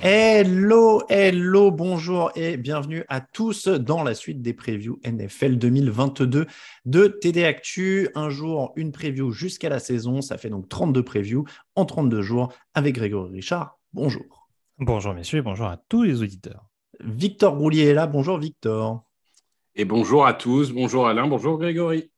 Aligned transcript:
Hello, 0.00 1.02
hello, 1.10 1.70
bonjour 1.70 2.32
et 2.34 2.56
bienvenue 2.56 3.04
à 3.08 3.20
tous 3.20 3.68
dans 3.68 4.02
la 4.02 4.14
suite 4.14 4.40
des 4.40 4.54
previews 4.54 5.00
NFL 5.04 5.58
2022 5.58 6.46
de 6.86 7.06
TD 7.08 7.44
Actu. 7.44 8.08
Un 8.14 8.30
jour, 8.30 8.72
une 8.76 8.90
preview 8.90 9.30
jusqu'à 9.30 9.68
la 9.68 9.78
saison. 9.78 10.22
Ça 10.22 10.38
fait 10.38 10.48
donc 10.48 10.70
32 10.70 11.02
previews 11.02 11.44
en 11.76 11.84
32 11.84 12.22
jours 12.22 12.54
avec 12.72 12.94
Grégory 12.94 13.32
Richard. 13.32 13.78
Bonjour. 13.92 14.48
Bonjour 14.78 15.12
messieurs, 15.12 15.42
bonjour 15.42 15.66
à 15.66 15.76
tous 15.76 16.04
les 16.04 16.22
auditeurs. 16.22 16.64
Victor 17.00 17.54
Roulier 17.54 17.88
est 17.88 17.94
là. 17.94 18.06
Bonjour 18.06 18.38
Victor. 18.38 19.04
Et 19.74 19.84
bonjour 19.84 20.26
à 20.26 20.34
tous, 20.34 20.72
bonjour 20.72 21.06
Alain, 21.08 21.26
bonjour 21.26 21.58
Grégory. 21.58 22.11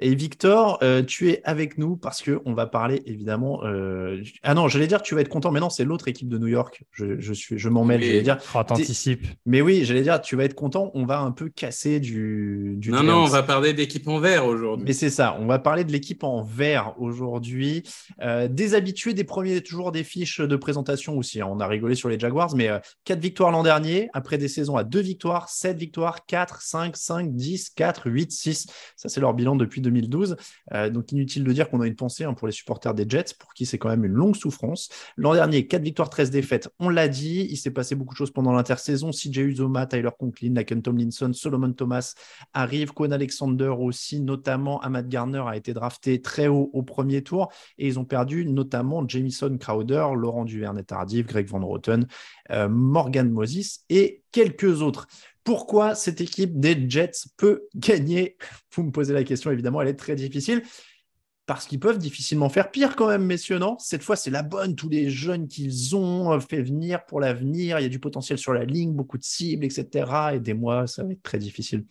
Et 0.00 0.14
Victor, 0.14 0.78
euh, 0.82 1.02
tu 1.02 1.30
es 1.30 1.42
avec 1.44 1.76
nous 1.78 1.96
parce 1.96 2.22
que 2.22 2.40
on 2.46 2.54
va 2.54 2.66
parler 2.66 3.02
évidemment. 3.06 3.60
euh, 3.64 4.22
Ah 4.42 4.54
non, 4.54 4.66
j'allais 4.68 4.86
dire 4.86 5.02
tu 5.02 5.14
vas 5.14 5.20
être 5.20 5.28
content, 5.28 5.50
mais 5.52 5.60
non, 5.60 5.70
c'est 5.70 5.84
l'autre 5.84 6.08
équipe 6.08 6.28
de 6.28 6.38
New 6.38 6.46
York. 6.46 6.82
Je, 6.92 7.20
je 7.20 7.32
suis, 7.32 7.58
je 7.58 7.68
m'en 7.68 7.84
mêle. 7.84 8.00
Oui. 8.00 8.06
J'allais 8.06 8.22
dire. 8.22 8.38
Oh, 8.54 8.62
t'anticipes. 8.64 9.26
Mais 9.44 9.60
oui, 9.60 9.84
j'allais 9.84 10.02
dire 10.02 10.20
tu 10.22 10.36
vas 10.36 10.44
être 10.44 10.54
content. 10.54 10.90
On 10.94 11.04
va 11.04 11.20
un 11.20 11.30
peu 11.32 11.48
casser 11.50 12.00
du. 12.00 12.76
du 12.78 12.90
Non, 12.90 13.02
non, 13.02 13.18
on 13.24 13.26
va 13.26 13.42
parler 13.42 13.72
d'équipe 13.74 14.08
en 14.08 14.18
vert 14.20 14.46
aujourd'hui. 14.46 14.86
Mais 14.86 14.92
c'est 14.94 15.10
ça, 15.10 15.36
on 15.38 15.46
va 15.46 15.58
parler 15.58 15.84
de 15.84 15.92
l'équipe 15.92 16.24
en 16.24 16.42
vert 16.42 16.94
aujourd'hui. 16.98 17.82
Euh, 18.22 18.48
des 18.48 18.74
habitués 18.74 19.12
des 19.14 19.24
premiers 19.24 19.60
toujours 19.60 19.92
des 19.92 20.02
fiches 20.04 20.40
de 20.40 20.56
présentation 20.56 21.18
aussi. 21.18 21.40
hein. 21.42 21.48
On 21.50 21.60
a 21.60 21.66
rigolé 21.66 21.94
sur 21.94 22.08
les 22.08 22.18
Jaguars, 22.18 22.54
mais 22.56 22.70
4 23.04 23.20
victoires 23.20 23.50
l'an 23.50 23.62
dernier, 23.62 24.08
après 24.14 24.38
des 24.38 24.48
saisons 24.48 24.76
à 24.76 24.84
2 24.84 25.00
victoires, 25.00 25.48
7 25.50 25.76
victoires, 25.76 26.24
4, 26.26 26.62
5, 26.62 26.96
5, 26.96 27.34
10, 27.34 27.70
4, 27.70 28.10
8, 28.10 28.32
6. 28.32 28.66
Ça, 28.96 29.08
c'est 29.08 29.20
leur 29.20 29.34
bilan 29.34 29.56
depuis 29.56 29.80
2012. 29.90 30.36
Euh, 30.72 30.90
donc 30.90 31.12
inutile 31.12 31.44
de 31.44 31.52
dire 31.52 31.68
qu'on 31.68 31.80
a 31.80 31.86
une 31.86 31.96
pensée 31.96 32.24
hein, 32.24 32.34
pour 32.34 32.46
les 32.46 32.52
supporters 32.52 32.94
des 32.94 33.04
Jets, 33.08 33.34
pour 33.38 33.54
qui 33.54 33.66
c'est 33.66 33.78
quand 33.78 33.88
même 33.88 34.04
une 34.04 34.12
longue 34.12 34.36
souffrance. 34.36 34.88
L'an 35.16 35.34
dernier, 35.34 35.66
4 35.66 35.82
victoires, 35.82 36.10
13 36.10 36.30
défaites, 36.30 36.68
on 36.78 36.88
l'a 36.88 37.08
dit. 37.08 37.46
Il 37.50 37.56
s'est 37.56 37.70
passé 37.70 37.94
beaucoup 37.94 38.14
de 38.14 38.18
choses 38.18 38.30
pendant 38.30 38.52
l'intersaison. 38.52 39.10
CJ 39.10 39.38
Uzoma, 39.38 39.86
Tyler 39.86 40.10
Conklin, 40.18 40.54
Laken 40.54 40.82
Tomlinson, 40.82 41.32
Solomon 41.32 41.72
Thomas 41.72 42.14
arrivent. 42.52 42.92
Cohen 42.92 43.10
Alexander 43.10 43.74
aussi, 43.78 44.20
notamment. 44.20 44.80
Ahmad 44.80 45.08
Garner 45.08 45.42
a 45.46 45.56
été 45.56 45.74
drafté 45.74 46.20
très 46.20 46.48
haut 46.48 46.70
au 46.72 46.82
premier 46.82 47.22
tour. 47.22 47.50
Et 47.78 47.86
ils 47.86 47.98
ont 47.98 48.04
perdu 48.04 48.46
notamment 48.46 49.06
Jamison 49.06 49.56
Crowder, 49.58 50.06
Laurent 50.14 50.44
Duvernay-Tardif, 50.44 51.26
Greg 51.26 51.46
Van 51.46 51.64
Roten, 51.64 52.06
euh, 52.50 52.68
Morgan 52.68 53.30
Moses 53.30 53.80
et 53.88 54.22
quelques 54.32 54.82
autres. 54.82 55.06
Pourquoi 55.50 55.96
cette 55.96 56.20
équipe 56.20 56.60
des 56.60 56.88
Jets 56.88 57.26
peut 57.36 57.66
gagner 57.74 58.36
Vous 58.72 58.84
me 58.84 58.92
posez 58.92 59.12
la 59.12 59.24
question, 59.24 59.50
évidemment, 59.50 59.82
elle 59.82 59.88
est 59.88 59.98
très 59.98 60.14
difficile. 60.14 60.62
Parce 61.44 61.66
qu'ils 61.66 61.80
peuvent 61.80 61.98
difficilement 61.98 62.48
faire 62.48 62.70
pire 62.70 62.94
quand 62.94 63.08
même, 63.08 63.24
messieurs, 63.24 63.58
non? 63.58 63.76
Cette 63.80 64.04
fois, 64.04 64.14
c'est 64.14 64.30
la 64.30 64.44
bonne. 64.44 64.76
Tous 64.76 64.88
les 64.88 65.10
jeunes 65.10 65.48
qu'ils 65.48 65.96
ont 65.96 66.34
euh, 66.34 66.38
fait 66.38 66.62
venir 66.62 67.04
pour 67.04 67.18
l'avenir, 67.18 67.80
il 67.80 67.82
y 67.82 67.86
a 67.86 67.88
du 67.88 67.98
potentiel 67.98 68.38
sur 68.38 68.54
la 68.54 68.64
ligne, 68.64 68.92
beaucoup 68.92 69.18
de 69.18 69.24
cibles, 69.24 69.64
etc. 69.64 70.34
Aidez-moi, 70.34 70.86
ça 70.86 71.02
va 71.02 71.10
être 71.10 71.22
très 71.24 71.38
difficile 71.38 71.84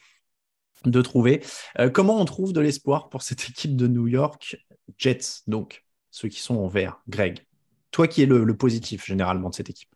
de 0.86 1.02
trouver. 1.02 1.44
Euh, 1.80 1.90
comment 1.90 2.16
on 2.16 2.24
trouve 2.24 2.53
de 2.53 2.62
l'espoir 2.62 3.09
pour 3.09 3.24
cette 3.24 3.50
équipe 3.50 3.76
de 3.76 3.88
New 3.88 4.08
York 4.08 4.56
Jets, 4.97 5.41
donc, 5.47 5.84
ceux 6.12 6.30
qui 6.30 6.40
sont 6.40 6.56
en 6.56 6.70
vert? 6.70 7.02
Greg, 7.09 7.46
toi 7.91 8.08
qui 8.08 8.22
es 8.22 8.26
le, 8.26 8.46
le 8.46 8.56
positif 8.56 9.06
généralement 9.06 9.50
de 9.50 9.56
cette 9.56 9.70
équipe. 9.70 9.90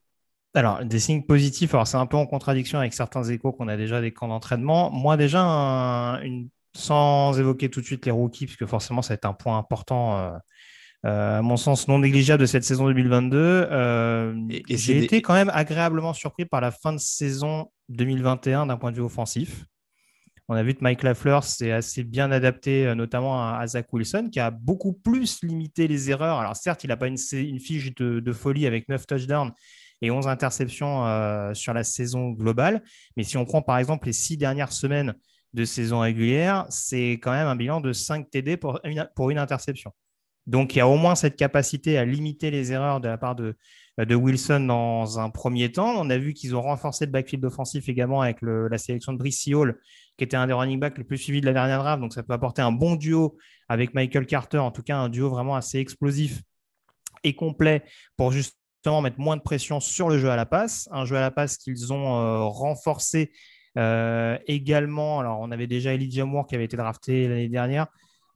Alors, 0.56 0.86
des 0.86 1.00
signes 1.00 1.24
positifs, 1.24 1.74
alors 1.74 1.88
c'est 1.88 1.98
un 1.98 2.06
peu 2.06 2.18
en 2.18 2.28
contradiction 2.28 2.78
avec 2.78 2.94
certains 2.94 3.24
échos 3.24 3.52
qu'on 3.52 3.68
a 3.68 3.76
déjà 3.78 4.02
des 4.02 4.12
camps 4.14 4.28
d'entraînement. 4.28 4.92
Moi, 4.92 5.18
déjà, 5.18 5.42
un- 5.42 6.22
une, 6.22 6.50
sans 6.76 7.38
évoquer 7.40 7.70
tout 7.70 7.82
de 7.82 7.86
suite 7.86 8.06
les 8.06 8.12
rookies, 8.12 8.46
puisque 8.46 8.66
forcément, 8.68 9.02
ça 9.02 9.10
va 9.10 9.16
être 9.16 9.26
un 9.26 9.34
point 9.34 9.58
important, 9.58 10.18
euh, 10.20 10.32
euh, 11.06 11.40
à 11.40 11.42
mon 11.42 11.58
sens, 11.58 11.88
non 11.88 12.00
négligeable 12.00 12.42
de 12.42 12.46
cette 12.46 12.64
saison 12.64 12.86
2022. 12.86 13.38
euh, 13.72 14.36
J'ai 14.70 15.00
des- 15.00 15.04
été 15.06 15.22
quand 15.24 15.34
même 15.34 15.52
agréablement 15.54 16.14
surpris 16.14 16.46
par 16.46 16.62
la 16.62 16.72
fin 16.72 16.94
de 16.94 17.00
saison 17.00 17.72
2021 17.90 18.68
d'un 18.68 18.78
point 18.78 18.92
de 18.92 18.98
vue 18.98 19.04
offensif. 19.04 19.66
On 20.50 20.56
a 20.56 20.62
vu 20.64 20.76
que 20.76 20.84
Mike 20.84 21.04
Lafleur 21.04 21.44
s'est 21.44 21.72
assez 21.72 22.04
bien 22.04 22.32
adapté, 22.32 22.94
notamment 22.96 23.56
à, 23.56 23.66
Zach 23.66 23.92
Wilson, 23.92 24.30
qui 24.32 24.40
a 24.42 24.52
beaucoup 24.52 24.94
plus 24.94 25.42
limité 25.42 25.88
les 25.88 26.12
erreurs. 26.12 26.38
Alors 26.38 26.56
certes, 26.56 26.84
il 26.84 26.88
n'a 26.88 26.98
pas 26.98 27.08
une 27.08 27.18
fiche 27.18 27.96
de, 27.96 28.20
de 28.20 28.34
folie 28.34 28.68
avec 28.68 28.90
9 28.90 29.08
touchdowns 29.08 29.52
et 30.04 30.12
11 30.12 30.28
interceptions 30.28 31.08
euh, 31.08 31.54
sur 31.54 31.74
la 31.74 31.86
saison 31.86 32.32
globale. 32.32 32.84
Mais 33.16 33.24
si 33.24 33.38
on 33.38 33.46
prend 33.46 33.62
par 33.62 33.78
exemple 33.78 34.08
les 34.08 34.14
six 34.14 34.36
dernières 34.36 34.74
semaines 34.74 35.16
de 35.54 35.64
saison 35.64 36.02
régulière, 36.02 36.66
c'est 36.70 37.14
quand 37.14 37.32
même 37.32 37.48
un 37.48 37.56
bilan 37.56 37.80
de 37.80 37.94
5 37.94 38.30
TD 38.30 38.58
pour 38.58 38.82
une, 38.84 39.38
interception. 39.38 39.94
Donc 40.46 40.76
il 40.76 40.80
y 40.80 40.82
a 40.82 40.90
au 40.90 40.98
moins 40.98 41.16
cette 41.16 41.38
capacité 41.38 41.98
à 41.98 42.04
limiter 42.04 42.52
les 42.52 42.74
erreurs 42.74 43.00
de 43.00 43.08
la 43.08 43.18
part 43.18 43.36
de, 43.36 43.56
Wilson 43.98 44.60
dans 44.60 45.20
un 45.20 45.30
premier 45.30 45.72
temps. 45.72 45.94
On 45.98 46.10
a 46.10 46.18
vu 46.18 46.34
qu'ils 46.34 46.54
ont 46.54 46.62
renforcé 46.62 47.06
le 47.06 47.12
backfield 47.12 47.46
offensif 47.46 47.88
également 47.88 48.20
avec 48.20 48.42
le- 48.42 48.68
la 48.68 48.78
sélection 48.78 49.14
de 49.14 49.18
Brice 49.18 49.48
Hall, 49.48 49.80
qui 50.18 50.26
était 50.26 50.36
un 50.36 50.48
des 50.48 50.54
running 50.54 50.82
backs 50.82 50.98
les 50.98 51.06
plus 51.06 51.18
suivis 51.18 51.40
de 51.40 51.46
la 51.46 51.54
dernière 51.54 51.80
draft. 51.80 52.02
Donc 52.02 52.12
ça 52.12 52.24
peut 52.24 52.34
apporter 52.34 52.62
un 52.62 52.74
bon 52.74 52.96
duo 52.96 53.38
avec 53.70 53.94
Michael 53.94 54.26
Carter, 54.26 54.58
en 54.58 54.72
tout 54.72 54.84
cas 54.84 54.98
un 54.98 55.08
duo 55.08 55.30
vraiment 55.30 55.56
assez 55.56 55.78
explosif 55.78 56.42
et 57.24 57.36
complet 57.36 57.84
pour 58.18 58.34
justement 58.34 58.63
mettre 59.02 59.20
moins 59.20 59.38
de 59.38 59.42
pression 59.42 59.80
sur 59.80 60.10
le 60.10 60.18
jeu 60.18 60.30
à 60.30 60.36
la 60.36 60.46
passe. 60.46 60.88
Un 60.92 61.06
jeu 61.06 61.16
à 61.18 61.22
la 61.22 61.32
passe 61.32 61.58
qu'ils 61.58 61.92
ont 61.94 62.16
euh, 62.18 62.44
renforcé 62.44 63.32
euh, 63.78 64.38
également. 64.48 65.20
Alors 65.20 65.40
on 65.40 65.52
avait 65.52 65.68
déjà 65.68 65.94
Elijah 65.94 66.26
Moore 66.26 66.46
qui 66.48 66.56
avait 66.56 66.66
été 66.66 66.78
drafté 66.78 67.28
l'année 67.28 67.50
dernière. 67.50 67.88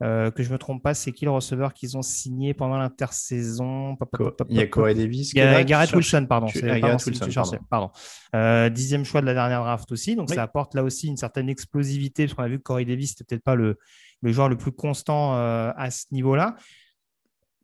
Euh, 0.03 0.29
que 0.29 0.43
je 0.43 0.51
me 0.51 0.59
trompe 0.59 0.83
pas, 0.83 0.93
c'est 0.93 1.11
qui 1.11 1.25
le 1.25 1.31
receveur 1.31 1.73
qu'ils 1.73 1.97
ont 1.97 2.03
signé 2.03 2.53
pendant 2.53 2.77
l'intersaison? 2.77 3.97
Il 4.47 4.55
y 4.55 4.59
a. 4.61 4.67
Corey 4.67 4.93
Davis. 4.93 5.31
Il 5.33 5.39
y 5.39 5.41
a 5.41 5.63
Garrett 5.63 5.91
Wilson, 5.91 6.27
pardon. 6.29 6.45
tu- 6.45 6.59
ah, 6.69 6.79
Garrett 6.79 7.03
Wilson. 7.03 7.25
Euh, 8.35 8.69
dixième 8.69 9.05
choix 9.05 9.21
de 9.21 9.25
la 9.25 9.33
dernière 9.33 9.63
draft 9.63 9.91
aussi, 9.91 10.15
donc 10.15 10.29
Oui. 10.29 10.35
ça 10.35 10.43
apporte 10.43 10.75
là 10.75 10.83
aussi 10.83 11.07
une 11.07 11.17
certaine 11.17 11.49
explosivité, 11.49 12.25
parce 12.25 12.35
qu'on 12.35 12.43
a 12.43 12.47
vu 12.47 12.59
que 12.59 12.63
Corey 12.63 12.85
Davis 12.85 13.11
n'était 13.13 13.23
peut-être 13.25 13.43
pas 13.43 13.55
le, 13.55 13.79
le 14.21 14.31
joueur 14.31 14.49
le 14.49 14.55
plus 14.57 14.71
constant 14.71 15.35
euh, 15.35 15.71
à 15.75 15.89
ce 15.89 16.05
niveau-là. 16.11 16.55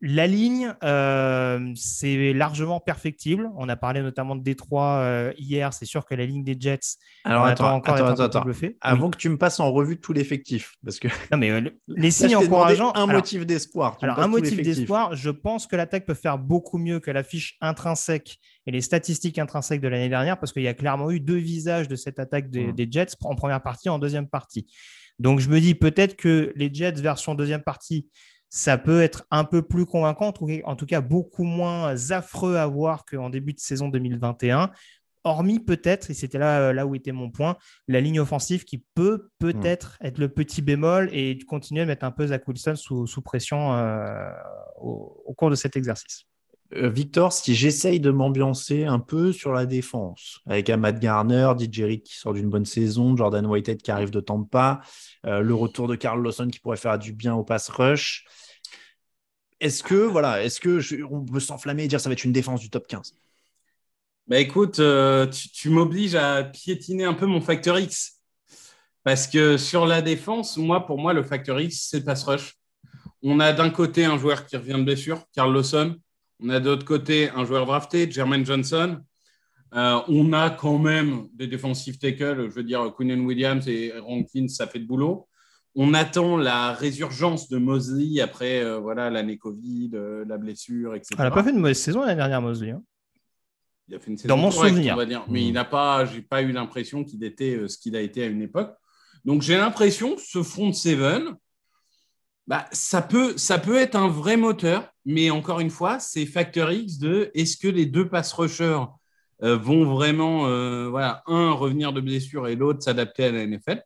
La 0.05 0.27
ligne, 0.27 0.73
euh, 0.83 1.71
c'est 1.75 2.33
largement 2.33 2.81
perfectible. 2.81 3.49
On 3.55 3.69
a 3.69 3.77
parlé 3.77 4.01
notamment 4.01 4.35
de 4.35 4.43
Détroit 4.43 4.97
euh, 4.97 5.31
hier. 5.37 5.73
C'est 5.73 5.85
sûr 5.85 6.03
que 6.05 6.13
la 6.13 6.25
ligne 6.25 6.43
des 6.43 6.57
Jets, 6.59 6.79
Alors 7.23 7.43
on 7.43 7.45
attends, 7.45 7.63
attend 7.67 7.75
encore 7.77 7.95
attends, 7.95 8.21
attends. 8.23 8.43
Avant 8.81 9.09
que 9.09 9.17
tu 9.17 9.29
me 9.29 9.37
passes 9.37 9.61
en 9.61 9.71
revue 9.71 10.01
tout 10.01 10.11
l'effectif, 10.11 10.73
parce 10.83 10.99
que 10.99 11.07
Non, 11.31 11.37
mais 11.37 11.51
euh, 11.51 11.61
le- 11.61 11.79
les 11.87 12.11
signes 12.27 12.35
encourageants. 12.35 12.89
un 12.95 13.03
alors- 13.05 13.15
motif 13.15 13.45
d'espoir. 13.45 13.97
alors, 14.01 14.19
un 14.19 14.27
motif 14.27 14.61
d'espoir, 14.61 15.15
je 15.15 15.29
pense 15.29 15.67
que 15.67 15.77
l'attaque 15.77 16.05
peut 16.05 16.13
faire 16.13 16.37
beaucoup 16.37 16.77
mieux 16.79 16.99
que 16.99 17.09
la 17.09 17.23
fiche 17.23 17.55
intrinsèque 17.61 18.39
et 18.67 18.71
les 18.71 18.81
statistiques 18.81 19.39
intrinsèques 19.39 19.79
de 19.79 19.87
l'année 19.87 20.09
dernière, 20.09 20.37
parce 20.37 20.51
qu'il 20.51 20.63
y 20.63 20.67
a 20.67 20.73
clairement 20.73 21.11
eu 21.11 21.21
deux 21.21 21.37
visages 21.37 21.87
de 21.87 21.95
cette 21.95 22.19
attaque 22.19 22.49
des, 22.49 22.67
Mm. 22.67 22.71
des 22.73 22.87
Jets 22.91 23.15
en 23.21 23.35
première 23.35 23.63
partie, 23.63 23.87
en 23.87 23.99
deuxième 23.99 24.27
partie. 24.27 24.67
Donc, 25.19 25.39
je 25.39 25.47
me 25.47 25.61
dis 25.61 25.75
peut-être 25.75 26.17
que 26.17 26.51
les 26.57 26.73
Jets 26.73 26.93
version 26.99 27.35
deuxième 27.35 27.61
partie, 27.63 28.09
ça 28.55 28.77
peut 28.77 29.01
être 29.01 29.25
un 29.31 29.45
peu 29.45 29.63
plus 29.63 29.87
convaincant, 29.87 30.27
en 30.27 30.31
tout 30.31 30.45
cas- 30.45 30.61
en 30.65 30.75
tout 30.75 30.85
cas 30.85 31.01
beaucoup 31.01 31.43
moins 31.43 32.11
affreux 32.11 32.55
à 32.57 32.67
voir 32.67 33.03
qu'en 33.03 33.31
début 33.31 33.53
de 33.53 33.59
saison 33.59 33.89
2021. 33.89 34.69
hormis 35.25 35.61
peut-être, 35.61 36.11
et 36.11 36.13
c'était 36.13 36.37
là, 36.37 36.73
là 36.73 36.85
où 36.85 36.95
était 36.95 37.13
mon 37.13 37.31
point, 37.31 37.55
la 37.87 38.01
ligne 38.01 38.19
offensive 38.19 38.65
qui 38.65 38.83
peut 38.93 39.29
peut-être 39.39 39.97
être 40.01 40.17
le 40.17 40.27
petit 40.27 40.61
bémol 40.61 41.09
et 41.13 41.37
continuer 41.47 41.81
à 41.81 41.85
mettre 41.85 42.03
un 42.03 42.11
peu 42.11 42.27
Zach 42.27 42.45
Wilson 42.45 42.75
sous, 42.75 43.07
sous 43.07 43.21
pression 43.21 43.73
euh, 43.73 44.29
au, 44.81 45.23
au, 45.25 45.33
cours 45.33 45.49
de 45.49 45.55
cet 45.55 45.77
exercice. 45.77 46.25
Euh, 46.75 46.89
Victor, 46.89 47.31
si 47.31 47.55
j'essaye 47.55 48.01
de 48.01 48.11
m'ambiancer 48.11 48.83
un 48.83 48.99
peu 48.99 49.31
sur 49.31 49.53
la 49.53 49.65
défense, 49.65 50.41
avec 50.45 50.69
Ahmad 50.69 50.99
Garner, 50.99 51.53
DJ 51.57 51.83
Reed 51.83 52.03
qui 52.03 52.17
sort 52.17 52.33
d'une 52.33 52.49
bonne 52.49 52.65
saison, 52.65 53.15
Jordan 53.15 53.45
Whitehead 53.45 53.81
qui 53.81 53.91
arrive 53.91 54.11
de 54.11 54.19
Tampa, 54.19 54.81
euh, 55.25 55.39
le 55.39 55.55
retour 55.55 55.87
de 55.87 55.95
Carl 55.95 56.21
Lawson 56.21 56.49
qui 56.49 56.59
pourrait 56.59 56.75
faire 56.75 56.99
du 56.99 57.13
bien 57.13 57.33
au 57.33 57.45
pass 57.45 57.69
rush, 57.69 58.25
est-ce 59.63 59.81
que, 59.81 59.95
voilà, 59.95 60.43
est-ce 60.43 60.59
que 60.59 61.03
on 61.09 61.23
peut 61.25 61.39
s'enflammer 61.39 61.85
et 61.85 61.87
dire 61.87 61.97
que 61.97 62.03
ça 62.03 62.09
va 62.09 62.13
être 62.13 62.25
une 62.25 62.33
défense 62.33 62.59
du 62.59 62.69
top 62.69 62.85
15 62.87 63.13
bah 64.25 64.39
écoute, 64.39 64.79
euh, 64.79 65.27
tu, 65.27 65.69
m'obliges 65.69 66.15
à 66.15 66.45
piétiner 66.45 67.03
un 67.03 67.13
peu 67.13 67.25
mon 67.25 67.41
facteur 67.41 67.77
X. 67.77 68.21
Parce 69.03 69.27
que 69.27 69.57
sur 69.57 69.85
la 69.85 70.01
défense, 70.01 70.55
moi, 70.55 70.85
pour 70.85 70.97
moi, 70.97 71.11
le 71.11 71.23
facteur 71.23 71.59
X, 71.59 71.89
c'est 71.89 71.99
le 71.99 72.05
pass 72.05 72.23
rush. 72.23 72.55
On 73.21 73.41
a 73.41 73.51
d'un 73.51 73.69
côté 73.69 74.05
un 74.05 74.17
joueur 74.17 74.45
qui 74.45 74.55
revient 74.55 74.75
de 74.75 74.83
blessure, 74.83 75.25
Carl 75.35 75.53
Lawson. 75.53 75.97
On 76.39 76.47
a 76.49 76.61
de 76.61 76.69
l'autre 76.69 76.85
côté 76.85 77.31
un 77.31 77.43
joueur 77.43 77.65
drafté, 77.65 78.09
Jermaine 78.09 78.45
Johnson. 78.45 79.01
Euh, 79.75 79.99
on 80.07 80.31
a 80.31 80.49
quand 80.51 80.79
même 80.79 81.27
des 81.33 81.47
défensifs 81.47 81.99
tackles, 81.99 82.49
je 82.49 82.55
veux 82.55 82.63
dire, 82.63 82.93
Quinn 82.95 83.11
Williams 83.25 83.67
et 83.67 83.91
Rankins, 83.99 84.47
ça 84.47 84.67
fait 84.67 84.79
de 84.79 84.87
boulot. 84.87 85.27
On 85.75 85.93
attend 85.93 86.37
la 86.37 86.71
résurgence 86.73 87.49
de 87.49 87.57
Mosley 87.57 88.21
après 88.21 88.63
euh, 88.63 88.77
voilà 88.77 89.09
l'année 89.09 89.37
Covid, 89.37 89.91
euh, 89.93 90.23
la 90.27 90.37
blessure, 90.37 90.93
etc. 90.93 91.15
Elle 91.17 91.25
n'a 91.25 91.31
pas 91.31 91.43
fait 91.43 91.49
une 91.49 91.59
mauvaise 91.59 91.79
saison 91.79 92.01
l'année 92.01 92.15
dernière, 92.15 92.41
Mosley. 92.41 92.71
Hein. 92.71 92.83
Il 93.87 93.95
a 93.95 93.99
fait 93.99 94.11
une 94.11 94.17
saison 94.17 94.35
Dans 94.35 94.41
mon 94.41 94.51
correcte, 94.51 94.75
souvenir. 94.75 94.93
on 94.93 94.97
va 94.97 95.05
dire. 95.05 95.25
Mais 95.29 95.43
il 95.43 95.51
n'a 95.51 95.65
pas, 95.65 96.05
j'ai 96.05 96.21
pas 96.21 96.43
eu 96.43 96.51
l'impression 96.51 97.03
qu'il 97.03 97.23
était 97.23 97.55
euh, 97.55 97.67
ce 97.67 97.77
qu'il 97.79 97.95
a 97.95 98.01
été 98.01 98.23
à 98.23 98.27
une 98.27 98.41
époque. 98.43 98.75
Donc 99.25 99.41
j'ai 99.41 99.57
l'impression 99.57 100.15
que 100.15 100.21
ce 100.21 100.43
front 100.43 100.73
seven, 100.73 101.35
bah, 102.45 102.65
ça, 102.71 103.01
peut, 103.01 103.35
ça 103.37 103.57
peut 103.57 103.77
être 103.77 103.95
un 103.95 104.09
vrai 104.09 104.37
moteur, 104.37 104.93
mais 105.05 105.31
encore 105.31 105.59
une 105.59 105.69
fois, 105.71 105.99
c'est 105.99 106.25
facteur 106.27 106.71
X 106.71 106.99
de 106.99 107.31
est-ce 107.33 107.57
que 107.57 107.67
les 107.67 107.85
deux 107.85 108.07
pass 108.07 108.31
rushers 108.33 108.83
vont 109.39 109.85
vraiment, 109.85 110.41
voilà, 110.89 111.21
un 111.27 111.51
revenir 111.51 111.91
de 111.91 111.99
blessure 111.99 112.47
et 112.47 112.55
l'autre 112.55 112.81
s'adapter 112.81 113.25
à 113.25 113.31
la 113.31 113.45
NFL. 113.45 113.81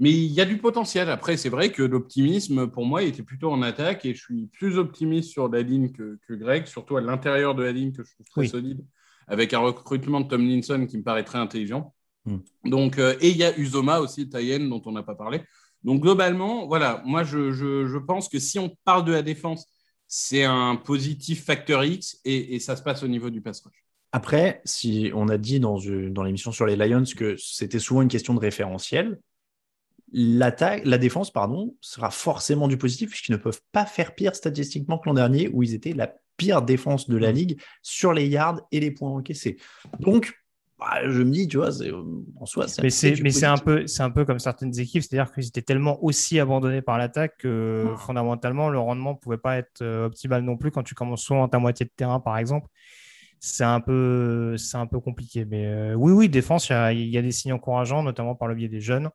Mais 0.00 0.10
il 0.10 0.32
y 0.32 0.40
a 0.40 0.46
du 0.46 0.56
potentiel. 0.56 1.10
Après, 1.10 1.36
c'est 1.36 1.50
vrai 1.50 1.70
que 1.70 1.82
l'optimisme, 1.82 2.66
pour 2.68 2.86
moi, 2.86 3.02
était 3.02 3.22
plutôt 3.22 3.52
en 3.52 3.60
attaque 3.60 4.04
et 4.06 4.14
je 4.14 4.20
suis 4.22 4.46
plus 4.46 4.78
optimiste 4.78 5.30
sur 5.30 5.48
la 5.48 5.60
ligne 5.62 5.92
que, 5.92 6.18
que 6.26 6.32
Greg, 6.34 6.66
surtout 6.66 6.96
à 6.96 7.02
l'intérieur 7.02 7.54
de 7.54 7.62
la 7.62 7.70
ligne 7.70 7.92
que 7.92 8.02
je 8.02 8.14
trouve 8.14 8.26
très 8.30 8.40
Oui. 8.40 8.48
solide, 8.48 8.84
avec 9.28 9.52
un 9.52 9.58
recrutement 9.58 10.20
de 10.22 10.28
Tomlinson 10.28 10.86
qui 10.88 10.96
me 10.96 11.02
paraît 11.02 11.24
très 11.24 11.38
intelligent. 11.38 11.94
Hmm. 12.24 12.38
Donc, 12.64 12.98
euh, 12.98 13.14
et 13.20 13.28
il 13.28 13.36
y 13.36 13.44
a 13.44 13.56
Uzoma 13.58 14.00
aussi, 14.00 14.28
Tayen, 14.28 14.60
dont 14.68 14.82
on 14.86 14.92
n'a 14.92 15.02
pas 15.02 15.14
parlé. 15.14 15.42
Donc, 15.84 16.00
globalement, 16.00 16.66
voilà, 16.66 17.02
moi, 17.04 17.22
je, 17.22 17.52
je, 17.52 17.86
je 17.86 17.98
pense 17.98 18.28
que 18.28 18.38
si 18.38 18.58
on 18.58 18.74
parle 18.84 19.04
de 19.04 19.12
la 19.12 19.22
défense, 19.22 19.66
c'est 20.06 20.44
un 20.44 20.76
positif 20.76 21.44
facteur 21.44 21.84
X 21.84 22.18
et, 22.24 22.54
et 22.54 22.58
ça 22.58 22.74
se 22.74 22.82
passe 22.82 23.02
au 23.02 23.08
niveau 23.08 23.30
du 23.30 23.40
pass 23.42 23.62
rush. 23.62 23.84
Après, 24.12 24.60
si 24.64 25.10
on 25.14 25.28
a 25.28 25.38
dit 25.38 25.60
dans 25.60 25.78
l'émission 26.24 26.52
sur 26.52 26.66
les 26.66 26.74
Lions 26.74 27.04
que 27.16 27.36
c'était 27.38 27.78
souvent 27.78 28.02
une 28.02 28.08
question 28.08 28.34
de 28.34 28.40
référentiel, 28.40 29.20
l'attaque, 30.12 30.82
la 30.84 30.98
défense, 30.98 31.30
pardon, 31.30 31.74
sera 31.80 32.10
forcément 32.10 32.68
du 32.68 32.76
positif 32.76 33.10
puisqu'ils 33.10 33.32
ne 33.32 33.36
peuvent 33.36 33.60
pas 33.72 33.86
faire 33.86 34.14
pire 34.14 34.34
statistiquement 34.34 34.98
que 34.98 35.08
l'an 35.08 35.14
dernier 35.14 35.48
où 35.52 35.62
ils 35.62 35.74
étaient 35.74 35.92
la 35.92 36.12
pire 36.36 36.62
défense 36.62 37.08
de 37.08 37.16
la 37.16 37.32
ligue 37.32 37.60
sur 37.82 38.12
les 38.12 38.26
yards 38.26 38.60
et 38.72 38.80
les 38.80 38.90
points 38.90 39.10
encaissés. 39.10 39.58
Donc, 39.98 40.34
bah, 40.78 41.00
je 41.04 41.22
me 41.22 41.30
dis, 41.30 41.46
tu 41.46 41.58
vois, 41.58 41.68
en 42.36 42.46
soi, 42.46 42.66
c'est 42.66 42.82
Mais 42.82 42.88
c'est 42.88 43.20
mais 43.20 43.44
un 43.44 43.58
peu 43.58 43.86
c'est 43.86 44.02
un 44.02 44.10
peu 44.10 44.24
comme 44.24 44.38
certaines 44.38 44.78
équipes, 44.80 45.02
c'est-à-dire 45.02 45.30
qu'ils 45.30 45.46
étaient 45.46 45.60
tellement 45.60 46.02
aussi 46.02 46.40
abandonnés 46.40 46.80
par 46.80 46.96
l'attaque 46.96 47.36
que 47.40 47.84
Ah. 47.92 47.96
fondamentalement 47.98 48.70
le 48.70 48.78
rendement 48.78 49.14
pouvait 49.14 49.36
pas 49.36 49.58
être 49.58 49.82
euh, 49.82 50.06
optimal 50.06 50.42
non 50.42 50.56
plus 50.56 50.70
quand 50.70 50.82
tu 50.82 50.94
commences 50.94 51.22
souvent 51.22 51.44
à 51.44 51.48
ta 51.48 51.58
moitié 51.58 51.84
de 51.84 51.92
terrain 51.94 52.18
par 52.18 52.38
exemple. 52.38 52.68
C'est 53.38 53.64
un 53.64 53.80
peu 53.80 54.56
c'est 54.56 54.78
un 54.78 54.86
peu 54.86 55.00
compliqué. 55.00 55.44
Mais 55.44 55.66
euh, 55.66 55.94
oui 55.94 56.12
oui 56.12 56.28
défense, 56.30 56.70
il 56.70 56.72
y 56.72 56.76
a, 56.76 56.92
il 56.94 57.08
y 57.08 57.18
a 57.18 57.22
des 57.22 57.32
signes 57.32 57.52
encourageants, 57.52 58.02
notamment 58.02 58.34
par 58.34 58.48
le 58.48 58.54
biais 58.54 58.68
des 58.68 58.80
jeunes. 58.80 59.10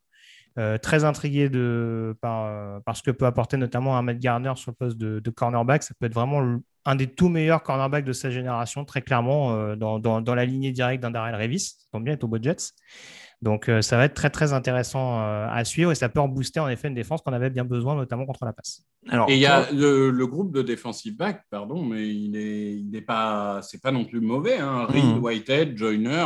Euh, 0.57 0.77
très 0.77 1.03
intrigué 1.03 1.49
de, 1.49 2.15
par, 2.21 2.45
euh, 2.45 2.79
par 2.85 2.95
ce 2.95 3.03
que 3.03 3.11
peut 3.11 3.25
apporter 3.25 3.57
notamment 3.57 3.97
un 3.97 4.01
Matt 4.01 4.19
Garner 4.19 4.53
sur 4.55 4.71
le 4.71 4.75
poste 4.75 4.97
de, 4.97 5.19
de 5.19 5.29
cornerback. 5.29 5.83
Ça 5.83 5.93
peut 5.99 6.05
être 6.05 6.13
vraiment 6.13 6.39
le- 6.39 6.61
un 6.85 6.95
des 6.95 7.07
tout 7.07 7.27
meilleurs 7.27 7.61
cornerbacks 7.61 8.05
de 8.05 8.13
sa 8.13 8.29
génération, 8.29 8.85
très 8.85 9.01
clairement, 9.01 9.53
euh, 9.53 9.75
dans, 9.75 9.99
dans- 9.99 10.21
dans 10.21 10.33
la 10.33 10.45
lignée 10.45 10.71
directe 10.71 11.01
d'un 11.03 11.11
Darrell 11.11 11.35
Revis. 11.35 11.59
Ça 11.59 11.87
tombe 11.91 12.05
bien, 12.05 12.13
il 12.13 12.19
est 12.19 12.23
au 12.23 12.37
Jets. 12.41 12.71
Donc 13.41 13.67
euh, 13.67 13.81
ça 13.81 13.97
va 13.97 14.05
être 14.05 14.13
très 14.13 14.29
très 14.29 14.53
intéressant 14.53 15.19
euh, 15.19 15.45
à 15.51 15.65
suivre 15.65 15.91
et 15.91 15.95
ça 15.95 16.07
peut 16.07 16.21
en 16.21 16.29
booster 16.29 16.61
en 16.61 16.69
effet 16.69 16.87
une 16.87 16.95
défense 16.95 17.21
qu'on 17.21 17.33
avait 17.33 17.49
bien 17.49 17.65
besoin, 17.65 17.93
notamment 17.95 18.25
contre 18.25 18.45
la 18.45 18.53
passe. 18.53 18.83
Alors, 19.09 19.29
Et 19.29 19.33
il 19.33 19.39
y 19.41 19.45
a 19.45 19.69
le, 19.73 20.09
le 20.09 20.27
groupe 20.27 20.53
de 20.53 20.61
defensive 20.61 21.17
back, 21.17 21.43
pardon, 21.51 21.83
mais 21.83 22.07
il 22.07 22.37
est, 22.37 22.77
il 22.77 22.89
n'est 22.91 23.01
pas, 23.01 23.59
c'est 23.61 23.81
pas 23.81 23.91
non 23.91 24.05
plus 24.05 24.21
mauvais. 24.21 24.57
Hein. 24.59 24.85
Reed, 24.85 25.03
Mhm. 25.03 25.19
Whitehead, 25.21 25.77
Joyner, 25.77 26.25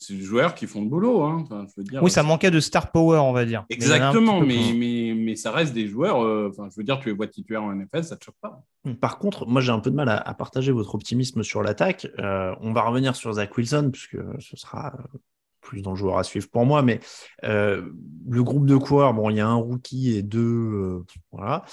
c'est 0.00 0.14
des 0.14 0.22
joueurs 0.22 0.54
qui 0.54 0.66
font 0.66 0.80
le 0.82 0.88
boulot. 0.88 1.22
Hein. 1.22 1.42
Enfin, 1.42 1.66
je 1.68 1.74
veux 1.80 1.84
dire, 1.84 2.02
Oui, 2.02 2.10
ça 2.10 2.22
manquait 2.22 2.50
de 2.50 2.58
star 2.58 2.90
power, 2.90 3.18
on 3.18 3.32
va 3.32 3.44
dire. 3.44 3.64
Exactement, 3.68 4.40
mais, 4.40 4.72
mais, 4.74 5.14
mais 5.14 5.36
ça 5.36 5.52
reste 5.52 5.74
des 5.74 5.86
joueurs. 5.86 6.22
euh, 6.24 6.48
Enfin, 6.50 6.68
je 6.70 6.76
veux 6.76 6.84
dire, 6.84 6.98
tu 6.98 7.10
les 7.10 7.14
vois 7.14 7.26
titulaires 7.26 7.62
en 7.62 7.72
NFL, 7.74 8.02
ça 8.04 8.16
te 8.16 8.24
choque 8.24 8.34
pas. 8.40 8.62
Par 9.00 9.18
contre, 9.18 9.46
moi 9.46 9.60
j'ai 9.60 9.72
un 9.72 9.78
peu 9.80 9.90
de 9.90 9.96
mal 9.96 10.08
à, 10.08 10.16
à 10.16 10.32
partager 10.34 10.72
votre 10.72 10.94
optimisme 10.94 11.42
sur 11.42 11.62
l'attaque. 11.62 12.08
Euh, 12.18 12.54
on 12.62 12.72
va 12.72 12.82
revenir 12.82 13.14
sur 13.14 13.30
Zach 13.34 13.54
Wilson, 13.56 13.90
puisque 13.92 14.16
ce 14.38 14.56
sera 14.56 14.94
euh, 14.98 15.18
plus 15.60 15.82
dans 15.82 15.94
joueur 15.94 16.18
à 16.18 16.24
suivre 16.24 16.48
pour 16.50 16.64
moi. 16.66 16.82
Mais 16.82 17.00
euh, 17.44 17.90
le 18.28 18.42
groupe 18.42 18.66
de 18.66 18.76
coureurs, 18.76 19.14
bon, 19.14 19.30
il 19.30 19.36
y 19.36 19.40
a 19.40 19.46
un 19.46 19.54
rookie 19.54 20.16
et 20.16 20.22
deux. 20.22 20.40
euh, 20.40 21.04
voilà. 21.32 21.64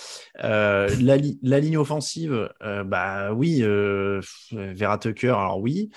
Euh, 0.44 0.90
la, 1.02 1.18
li- 1.18 1.40
la 1.42 1.60
ligne 1.60 1.78
offensive, 1.78 2.50
bah 2.86 3.34
oui, 3.34 3.62
Vera 4.52 4.98
Tucker, 4.98 5.30
alors 5.30 5.60
oui. 5.60 5.90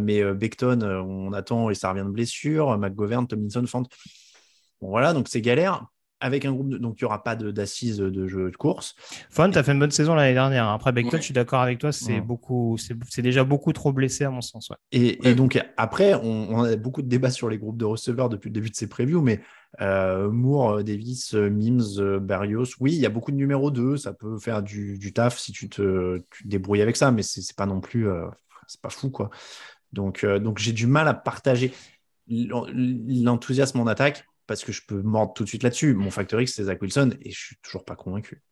Mais 0.00 0.22
Beckton, 0.34 0.82
on 0.82 1.32
attend 1.32 1.70
et 1.70 1.74
ça 1.74 1.90
revient 1.90 2.04
de 2.04 2.10
blessure. 2.10 2.76
McGovern, 2.78 3.26
Tomlinson, 3.26 3.64
Fant. 3.66 3.82
Bon, 4.80 4.88
voilà, 4.88 5.12
donc 5.12 5.28
c'est 5.28 5.40
galère. 5.40 5.86
Avec 6.22 6.44
un 6.44 6.52
groupe 6.52 6.68
de... 6.68 6.76
Donc 6.78 7.00
il 7.00 7.04
n'y 7.04 7.06
aura 7.06 7.22
pas 7.22 7.34
d'assises 7.34 7.96
de, 7.96 8.10
de 8.10 8.26
jeu 8.28 8.50
de 8.50 8.56
course. 8.56 8.94
Font 9.30 9.50
a 9.50 9.62
fait 9.62 9.72
une 9.72 9.78
bonne 9.78 9.90
saison 9.90 10.14
l'année 10.14 10.34
dernière. 10.34 10.66
hein. 10.68 10.74
Après 10.74 10.92
Beckton, 10.92 11.12
Ouais. 11.12 11.18
je 11.18 11.24
suis 11.24 11.34
d'accord 11.34 11.60
avec 11.60 11.78
toi, 11.78 11.92
c'est 11.92 12.14
Ouais. 12.14 12.20
beaucoup, 12.20 12.76
c'est 12.78 13.22
déjà 13.22 13.42
beaucoup 13.42 13.72
trop 13.72 13.92
blessé 13.92 14.24
à 14.24 14.30
mon 14.30 14.42
sens. 14.42 14.68
ouais. 14.70 14.76
Et, 14.92 15.18
Ouais. 15.24 15.30
et 15.30 15.34
donc 15.34 15.58
après, 15.76 16.14
on, 16.14 16.50
on 16.50 16.62
a 16.64 16.76
beaucoup 16.76 17.02
de 17.02 17.08
débats 17.08 17.30
sur 17.30 17.48
les 17.48 17.56
groupes 17.58 17.78
de 17.78 17.84
receveurs 17.86 18.28
depuis 18.28 18.48
le 18.50 18.54
début 18.54 18.70
de 18.70 18.76
ces 18.76 18.86
previews, 18.88 19.22
mais 19.22 19.40
euh, 19.80 20.30
Moore, 20.30 20.70
euh, 20.78 20.82
Davis, 20.82 21.34
euh, 21.34 21.48
Mims, 21.48 22.18
Berrios, 22.20 22.64
oui, 22.80 22.92
il 22.92 22.98
y 23.00 23.06
a 23.06 23.10
beaucoup 23.10 23.30
de 23.30 23.36
numéro 23.36 23.70
2, 23.70 23.96
ça 23.96 24.12
peut 24.12 24.38
faire 24.38 24.62
du, 24.62 24.98
du 24.98 25.12
taf 25.12 25.38
si 25.38 25.52
tu 25.52 25.68
te, 25.68 26.18
tu 26.30 26.44
te 26.44 26.48
débrouilles 26.48 26.82
avec 26.82 26.96
ça, 26.96 27.10
mais 27.12 27.22
c'est 27.22 27.56
pas 27.56 27.66
non 27.66 27.80
plus, 27.80 28.08
euh, 28.08 28.26
c'est 28.66 28.80
pas 28.80 28.90
fou 28.90 29.10
quoi. 29.10 29.30
Donc, 29.92 30.22
euh, 30.24 30.38
donc 30.38 30.58
j'ai 30.58 30.72
du 30.72 30.86
mal 30.86 31.08
à 31.08 31.14
partager 31.14 31.72
l'en- 32.28 32.66
l'enthousiasme 32.74 33.80
en 33.80 33.86
attaque 33.86 34.24
parce 34.50 34.64
que 34.64 34.72
je 34.72 34.82
peux 34.84 35.00
mordre 35.00 35.32
tout 35.32 35.44
de 35.44 35.48
suite 35.48 35.62
là-dessus. 35.62 35.94
Mon 35.94 36.10
facteur 36.10 36.40
X, 36.40 36.54
c'est 36.54 36.64
Zach 36.64 36.82
Wilson 36.82 37.10
et 37.22 37.30
je 37.30 37.38
suis 37.38 37.56
toujours 37.62 37.84
pas 37.84 37.94
convaincu. 37.94 38.42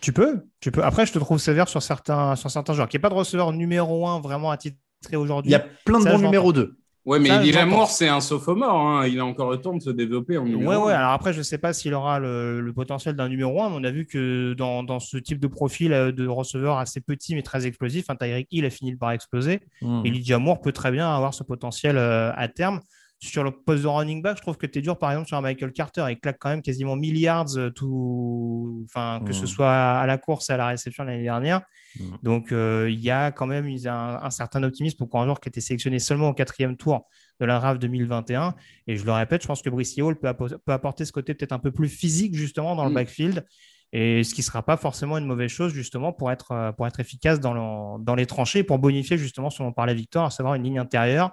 Tu 0.00 0.14
peux, 0.14 0.46
tu 0.60 0.70
peux. 0.70 0.82
Après, 0.82 1.04
je 1.04 1.12
te 1.12 1.18
trouve 1.18 1.36
sévère 1.36 1.68
sur 1.68 1.82
certains, 1.82 2.36
sur 2.36 2.50
certains 2.50 2.72
joueurs. 2.72 2.88
Qu'il 2.88 2.96
n'y 2.96 3.02
ait 3.02 3.08
pas 3.08 3.10
de 3.10 3.14
receveur 3.14 3.52
numéro 3.52 4.08
1 4.08 4.22
vraiment 4.22 4.50
attitré 4.50 4.78
Il 5.10 5.18
aujourd'hui. 5.18 5.52
y 5.52 5.56
a 5.56 5.66
plein 5.84 6.00
de 6.00 6.06
bons 6.06 6.18
numéro 6.18 6.54
2. 6.54 6.78
Ouais, 7.04 7.18
mais 7.18 7.28
j'entends. 7.28 7.58
Lamour, 7.58 7.90
c'est 7.90 8.08
un 8.08 8.22
sophomore. 8.22 8.80
Hein. 8.80 9.06
Il 9.06 9.20
a 9.20 9.26
encore 9.26 9.50
le 9.50 9.58
temps 9.58 9.74
de 9.76 9.82
se 9.82 9.90
développer 9.90 10.38
en 10.38 10.44
numéro 10.44 10.70
Ouais, 10.70 10.76
ouais. 10.78 10.94
un. 10.94 10.96
Alors 11.00 11.10
après, 11.10 11.34
je 11.34 11.38
ne 11.38 11.42
sais 11.42 11.58
pas 11.58 11.74
s'il 11.74 11.92
aura 11.92 12.18
le, 12.18 12.62
le 12.62 12.72
potentiel 12.72 13.14
d'un 13.14 13.28
numéro 13.28 13.60
1, 13.62 13.68
mais 13.68 13.76
on 13.78 13.84
a 13.84 13.90
vu 13.90 14.06
que 14.06 14.54
dans, 14.54 14.82
dans 14.84 15.00
ce 15.00 15.18
type 15.18 15.38
de 15.38 15.48
profil 15.48 15.92
euh, 15.92 16.12
de 16.12 16.26
receveur 16.26 16.78
assez 16.78 17.02
petit 17.02 17.34
mais 17.34 17.42
très 17.42 17.66
explosif, 17.66 18.06
hein, 18.08 18.16
Tyreek 18.16 18.48
Hill 18.50 18.64
a 18.64 18.70
fini 18.70 18.96
par 18.96 19.10
exploser. 19.10 19.60
Mmh. 19.82 20.02
Et 20.06 20.10
Lydia 20.10 20.38
Moore 20.38 20.62
peut 20.62 20.72
très 20.72 20.90
bien 20.90 21.14
avoir 21.14 21.34
ce 21.34 21.42
potentiel 21.42 21.98
euh, 21.98 22.32
à 22.36 22.48
terme. 22.48 22.80
Sur 23.24 23.42
le 23.42 23.50
poste 23.52 23.82
de 23.82 23.88
running 23.88 24.20
back, 24.22 24.36
je 24.36 24.42
trouve 24.42 24.56
que 24.58 24.66
tu 24.66 24.78
es 24.78 24.82
dur, 24.82 24.98
par 24.98 25.10
exemple, 25.10 25.28
sur 25.28 25.36
un 25.36 25.40
Michael 25.40 25.72
Carter. 25.72 26.04
Il 26.10 26.18
claque 26.20 26.36
quand 26.38 26.50
même 26.50 26.62
quasiment 26.62 26.94
milliards, 26.96 27.46
euh, 27.56 27.70
tout... 27.70 28.84
enfin, 28.84 29.20
que 29.24 29.32
ce 29.32 29.42
Mhm. 29.42 29.46
soit 29.46 29.72
à 29.72 30.06
la 30.06 30.18
course 30.18 30.50
et 30.50 30.52
à 30.52 30.56
la 30.56 30.66
réception 30.68 31.04
l'année 31.04 31.22
dernière. 31.22 31.62
Mhm. 31.98 32.18
Donc, 32.22 32.52
euh, 32.52 32.88
il 32.90 33.00
y 33.00 33.10
a 33.10 33.32
quand 33.32 33.46
même 33.46 33.66
a 33.86 33.92
un, 33.92 34.22
un 34.24 34.30
certain 34.30 34.62
optimisme 34.62 35.06
pour 35.06 35.20
un 35.20 35.24
joueur 35.24 35.40
qui 35.40 35.48
était 35.48 35.60
sélectionné 35.60 35.98
seulement 35.98 36.28
au 36.30 36.34
quatrième 36.34 36.76
tour 36.76 37.06
de 37.40 37.46
la 37.46 37.58
draft 37.58 37.80
2021. 37.80 38.54
Et 38.86 38.96
je 38.96 39.04
le 39.04 39.12
répète, 39.12 39.42
je 39.42 39.46
pense 39.46 39.62
que 39.62 39.70
Brice 39.70 39.98
Hall 39.98 40.16
peut, 40.18 40.28
appo- 40.28 40.56
peut 40.58 40.72
apporter 40.72 41.04
ce 41.04 41.12
côté 41.12 41.34
peut-être 41.34 41.52
un 41.52 41.58
peu 41.58 41.72
plus 41.72 41.88
physique, 41.88 42.34
justement, 42.34 42.74
dans 42.76 42.84
le 42.84 42.90
Mhm. 42.90 42.94
backfield. 42.94 43.46
Et 43.92 44.24
ce 44.24 44.34
qui 44.34 44.40
ne 44.40 44.44
sera 44.44 44.62
pas 44.64 44.76
forcément 44.76 45.18
une 45.18 45.26
mauvaise 45.26 45.50
chose, 45.50 45.72
justement, 45.72 46.12
pour 46.12 46.30
être, 46.32 46.50
euh, 46.52 46.72
pour 46.72 46.86
être 46.86 46.98
efficace 47.00 47.38
dans, 47.40 47.54
le- 47.54 48.02
dans 48.02 48.14
les 48.16 48.26
tranchées 48.26 48.64
pour 48.64 48.78
bonifier, 48.78 49.16
justement, 49.16 49.50
ce 49.50 49.62
dont 49.62 49.68
on 49.68 49.72
parlait 49.72 49.94
Victor, 49.94 50.24
à 50.24 50.30
savoir 50.30 50.56
une 50.56 50.64
ligne 50.64 50.78
intérieure 50.78 51.30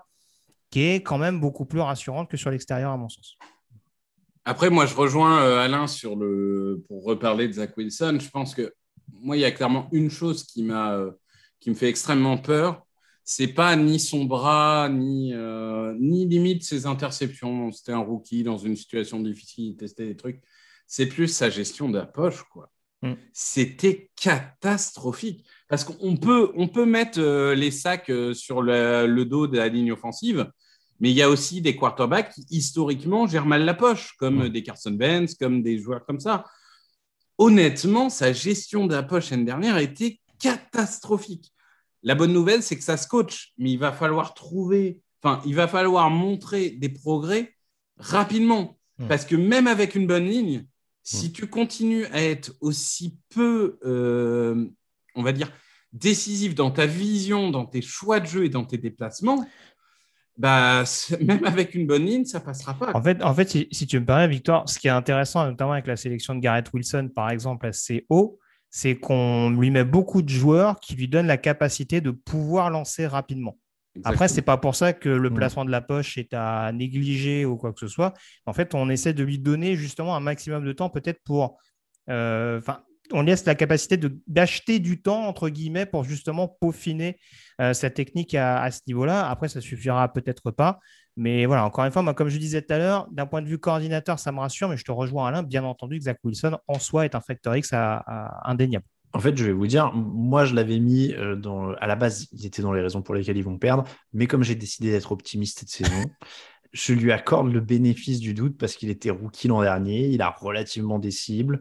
qui 0.71 0.83
est 0.83 1.03
quand 1.03 1.17
même 1.17 1.39
beaucoup 1.39 1.65
plus 1.65 1.81
rassurante 1.81 2.29
que 2.29 2.37
sur 2.37 2.49
l'extérieur, 2.49 2.91
à 2.91 2.97
mon 2.97 3.09
sens. 3.09 3.37
Après, 4.45 4.69
moi, 4.71 4.85
je 4.85 4.95
rejoins 4.95 5.43
euh, 5.43 5.59
Alain 5.59 5.85
sur 5.85 6.15
le 6.15 6.83
pour 6.87 7.03
reparler 7.03 7.47
de 7.47 7.53
Zach 7.53 7.77
Wilson. 7.77 8.17
Je 8.19 8.29
pense 8.29 8.55
que 8.55 8.73
moi, 9.13 9.37
il 9.37 9.41
y 9.41 9.45
a 9.45 9.51
clairement 9.51 9.87
une 9.91 10.09
chose 10.09 10.43
qui 10.43 10.63
m'a 10.63 10.93
euh, 10.93 11.11
qui 11.59 11.69
me 11.69 11.75
fait 11.75 11.89
extrêmement 11.89 12.39
peur, 12.39 12.87
c'est 13.23 13.49
pas 13.49 13.75
ni 13.75 13.99
son 13.99 14.25
bras, 14.25 14.89
ni, 14.89 15.31
euh, 15.35 15.95
ni 15.99 16.25
limite 16.25 16.63
ses 16.63 16.87
interceptions. 16.87 17.71
C'était 17.71 17.91
un 17.91 17.99
rookie 17.99 18.41
dans 18.41 18.57
une 18.57 18.75
situation 18.75 19.19
difficile, 19.19 19.65
il 19.65 19.75
testait 19.77 20.07
des 20.07 20.15
trucs. 20.15 20.41
C'est 20.87 21.05
plus 21.05 21.27
sa 21.27 21.51
gestion 21.51 21.87
de 21.89 21.99
la 21.99 22.07
poche, 22.07 22.43
quoi. 22.51 22.71
Mm. 23.03 23.13
C'était 23.31 24.09
catastrophique. 24.15 25.45
Parce 25.67 25.83
qu'on 25.83 26.17
peut, 26.17 26.51
on 26.55 26.67
peut 26.67 26.85
mettre 26.85 27.21
les 27.53 27.71
sacs 27.71 28.11
sur 28.33 28.63
le, 28.63 29.05
le 29.05 29.25
dos 29.25 29.45
de 29.45 29.57
la 29.57 29.67
ligne 29.67 29.91
offensive, 29.91 30.51
mais 31.01 31.09
il 31.09 31.15
y 31.15 31.21
a 31.23 31.29
aussi 31.29 31.61
des 31.61 31.75
quarterbacks 31.75 32.31
qui, 32.33 32.45
historiquement, 32.51 33.27
gèrent 33.27 33.47
mal 33.47 33.65
la 33.65 33.73
poche, 33.73 34.13
comme 34.17 34.45
Mm. 34.45 34.49
des 34.49 34.63
Carson 34.63 34.95
Wentz, 34.97 35.33
comme 35.33 35.63
des 35.63 35.79
joueurs 35.79 36.05
comme 36.05 36.19
ça. 36.19 36.45
Honnêtement, 37.39 38.09
sa 38.09 38.31
gestion 38.31 38.85
de 38.85 38.93
la 38.93 39.01
poche 39.01 39.31
l'année 39.31 39.45
dernière 39.45 39.77
était 39.79 40.19
catastrophique. 40.39 41.51
La 42.03 42.13
bonne 42.13 42.31
nouvelle, 42.31 42.61
c'est 42.61 42.77
que 42.77 42.83
ça 42.83 42.97
se 42.97 43.07
coach, 43.07 43.51
mais 43.57 43.71
il 43.71 43.79
va 43.79 43.91
falloir 43.91 44.35
trouver, 44.35 45.01
enfin, 45.23 45.41
il 45.45 45.55
va 45.55 45.67
falloir 45.67 46.09
montrer 46.11 46.69
des 46.69 46.89
progrès 46.89 47.55
rapidement. 47.97 48.77
Parce 49.07 49.25
que 49.25 49.35
même 49.35 49.65
avec 49.65 49.95
une 49.95 50.05
bonne 50.05 50.27
ligne, 50.27 50.67
si 51.01 51.31
tu 51.31 51.47
continues 51.47 52.05
à 52.07 52.21
être 52.21 52.53
aussi 52.61 53.17
peu, 53.29 53.79
euh, 53.83 54.67
on 55.15 55.23
va 55.23 55.31
dire, 55.31 55.51
décisif 55.91 56.53
dans 56.53 56.69
ta 56.69 56.85
vision, 56.85 57.49
dans 57.49 57.65
tes 57.65 57.81
choix 57.81 58.19
de 58.19 58.27
jeu 58.27 58.45
et 58.45 58.49
dans 58.49 58.63
tes 58.63 58.77
déplacements, 58.77 59.43
bah, 60.37 60.83
même 61.21 61.45
avec 61.45 61.75
une 61.75 61.85
bonne 61.87 62.05
ligne, 62.05 62.25
ça 62.25 62.39
passera 62.39 62.73
pas. 62.73 62.91
En 62.93 63.01
fait, 63.01 63.21
en 63.23 63.33
fait 63.33 63.49
si, 63.49 63.67
si 63.71 63.87
tu 63.87 63.99
me 63.99 64.05
permets, 64.05 64.27
Victor, 64.27 64.67
ce 64.67 64.79
qui 64.79 64.87
est 64.87 64.91
intéressant, 64.91 65.45
notamment 65.45 65.73
avec 65.73 65.87
la 65.87 65.95
sélection 65.97 66.35
de 66.35 66.39
Garrett 66.39 66.71
Wilson, 66.73 67.09
par 67.13 67.29
exemple, 67.29 67.65
assez 67.67 68.05
haut, 68.09 68.39
c'est 68.69 68.95
qu'on 68.95 69.49
lui 69.49 69.69
met 69.69 69.83
beaucoup 69.83 70.21
de 70.21 70.29
joueurs 70.29 70.79
qui 70.79 70.95
lui 70.95 71.07
donnent 71.09 71.27
la 71.27 71.37
capacité 71.37 71.99
de 72.01 72.11
pouvoir 72.11 72.69
lancer 72.69 73.05
rapidement. 73.05 73.57
Après, 74.05 74.29
c'est 74.29 74.41
pas 74.41 74.55
pour 74.55 74.75
ça 74.75 74.93
que 74.93 75.09
le 75.09 75.29
Mm. 75.29 75.35
placement 75.35 75.65
de 75.65 75.71
la 75.71 75.81
poche 75.81 76.17
est 76.17 76.33
à 76.33 76.71
négliger 76.71 77.43
ou 77.45 77.57
quoi 77.57 77.73
que 77.73 77.79
ce 77.81 77.89
soit. 77.89 78.13
En 78.45 78.53
fait, 78.53 78.73
on 78.73 78.89
essaie 78.89 79.13
de 79.13 79.23
lui 79.25 79.37
donner 79.37 79.75
justement 79.75 80.15
un 80.15 80.21
maximum 80.21 80.63
de 80.63 80.71
temps, 80.71 80.89
peut-être 80.89 81.19
pour. 81.25 81.57
euh, 82.09 82.61
on 83.13 83.21
laisse 83.21 83.45
la 83.45 83.55
capacité 83.55 83.97
d'acheter 84.27 84.79
du 84.79 85.01
temps, 85.01 85.25
entre 85.27 85.49
guillemets, 85.49 85.85
pour 85.85 86.03
justement 86.03 86.47
peaufiner 86.61 87.19
euh, 87.59 87.73
sa 87.73 87.89
technique 87.89 88.33
à, 88.35 88.61
à 88.61 88.71
ce 88.71 88.81
niveau-là. 88.87 89.29
Après, 89.29 89.47
ça 89.49 89.61
suffira 89.61 90.11
peut-être 90.11 90.51
pas. 90.51 90.79
Mais 91.17 91.45
voilà, 91.45 91.65
encore 91.65 91.83
une 91.85 91.91
fois, 91.91 92.01
moi, 92.01 92.13
comme 92.13 92.29
je 92.29 92.37
disais 92.37 92.61
tout 92.61 92.73
à 92.73 92.77
l'heure, 92.77 93.07
d'un 93.11 93.25
point 93.25 93.41
de 93.41 93.47
vue 93.47 93.57
coordinateur, 93.59 94.17
ça 94.17 94.31
me 94.31 94.39
rassure, 94.39 94.69
mais 94.69 94.77
je 94.77 94.83
te 94.85 94.91
rejoins, 94.91 95.27
Alain. 95.27 95.43
Bien 95.43 95.63
entendu, 95.63 95.97
que 95.97 96.05
Zach 96.05 96.17
Wilson, 96.23 96.57
en 96.67 96.79
soi, 96.79 97.05
est 97.05 97.15
un 97.15 97.21
facteur 97.21 97.55
X 97.55 97.73
à- 97.73 97.97
à- 97.97 98.49
indéniable. 98.49 98.85
En 99.13 99.19
fait, 99.19 99.35
je 99.35 99.43
vais 99.43 99.51
vous 99.51 99.67
dire, 99.67 99.91
moi, 99.93 100.45
je 100.45 100.55
l'avais 100.55 100.79
mis 100.79 101.13
euh, 101.13 101.35
dans. 101.35 101.73
À 101.81 101.87
la 101.87 101.97
base, 101.97 102.27
il 102.31 102.45
était 102.45 102.61
dans 102.61 102.71
les 102.71 102.81
raisons 102.81 103.01
pour 103.01 103.13
lesquelles 103.13 103.35
ils 103.35 103.43
vont 103.43 103.57
perdre. 103.57 103.83
Mais 104.13 104.25
comme 104.25 104.41
j'ai 104.43 104.55
décidé 104.55 104.89
d'être 104.89 105.11
optimiste 105.11 105.59
cette 105.59 105.69
saison, 105.69 106.05
je 106.71 106.93
lui 106.93 107.11
accorde 107.11 107.51
le 107.51 107.59
bénéfice 107.59 108.21
du 108.21 108.33
doute 108.33 108.57
parce 108.57 108.75
qu'il 108.75 108.89
était 108.89 109.09
rookie 109.09 109.49
l'an 109.49 109.61
dernier. 109.61 110.07
Il 110.07 110.21
a 110.21 110.29
relativement 110.29 110.97
des 110.97 111.11
cibles. 111.11 111.59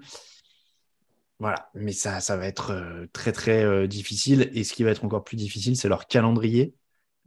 Voilà. 1.40 1.70
Mais 1.74 1.92
ça, 1.92 2.20
ça 2.20 2.36
va 2.38 2.46
être 2.46 2.72
euh, 2.72 3.08
très, 3.14 3.32
très 3.32 3.64
euh, 3.64 3.88
difficile. 3.88 4.50
Et 4.54 4.64
ce 4.64 4.74
qui 4.74 4.84
va 4.84 4.92
être 4.92 5.04
encore 5.04 5.24
plus 5.24 5.36
difficile, 5.36 5.76
c'est 5.76 5.88
leur 5.88 6.08
calendrier. 6.08 6.74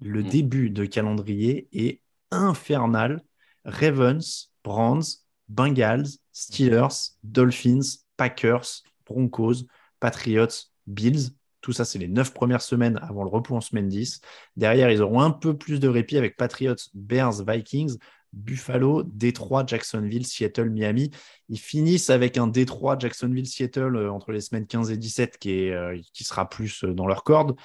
Le 0.01 0.23
Mm. 0.23 0.29
début 0.29 0.71
de 0.71 0.85
calendrier 0.85 1.69
est 1.73 2.01
infernal. 2.31 3.23
Ravens, 3.65 4.51
Browns, 4.63 5.03
Bengals, 5.49 6.07
Steelers, 6.33 7.15
Dolphins, 7.23 7.81
Packers, 8.17 8.83
Broncos, 9.07 9.65
Patriots, 10.01 10.69
Bills. 10.87 11.31
Tout 11.61 11.73
ça, 11.73 11.85
c'est 11.85 11.99
les 11.99 12.09
neuf 12.09 12.33
premières 12.33 12.63
semaines 12.63 12.99
avant 13.03 13.23
le 13.23 13.29
repos 13.29 13.55
en 13.55 13.61
semaine 13.61 13.89
10. 13.89 14.21
Derrière, 14.57 14.91
ils 14.91 15.01
auront 15.03 15.21
un 15.21 15.31
peu 15.31 15.57
plus 15.57 15.79
de 15.81 15.89
répit 15.89 16.17
avec 16.17 16.37
Patriots, 16.37 16.75
Bears, 16.95 17.43
Vikings, 17.45 17.97
Buffalo, 18.33 19.03
Détroit, 19.03 19.63
Jacksonville, 19.65 20.25
Seattle, 20.25 20.69
Miami. 20.69 21.11
Ils 21.49 21.59
finissent 21.59 22.09
avec 22.09 22.37
un 22.37 22.47
Détroit, 22.47 22.97
Jacksonville, 22.99 23.47
Seattle 23.47 23.95
euh, 23.95 24.11
entre 24.11 24.31
les 24.31 24.41
semaines 24.41 24.67
15 24.67 24.91
et 24.91 24.97
17 24.97 25.37
qui, 25.37 25.51
est, 25.51 25.71
euh, 25.71 25.97
qui 26.13 26.23
sera 26.23 26.49
plus 26.49 26.83
euh, 26.83 26.93
dans 26.93 27.07
leur 27.07 27.23
corde. 27.23 27.55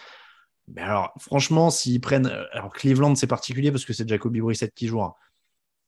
Mais 0.75 0.83
alors, 0.83 1.13
franchement, 1.19 1.71
s'ils 1.71 2.01
prennent. 2.01 2.31
Alors, 2.53 2.73
Cleveland, 2.75 3.15
c'est 3.15 3.27
particulier 3.27 3.73
parce 3.73 3.87
que 3.87 3.93
c'est 3.95 4.07
Jacoby 4.09 4.41
Brissett 4.43 4.73
qui 4.75 4.87
jouera. 4.87 5.17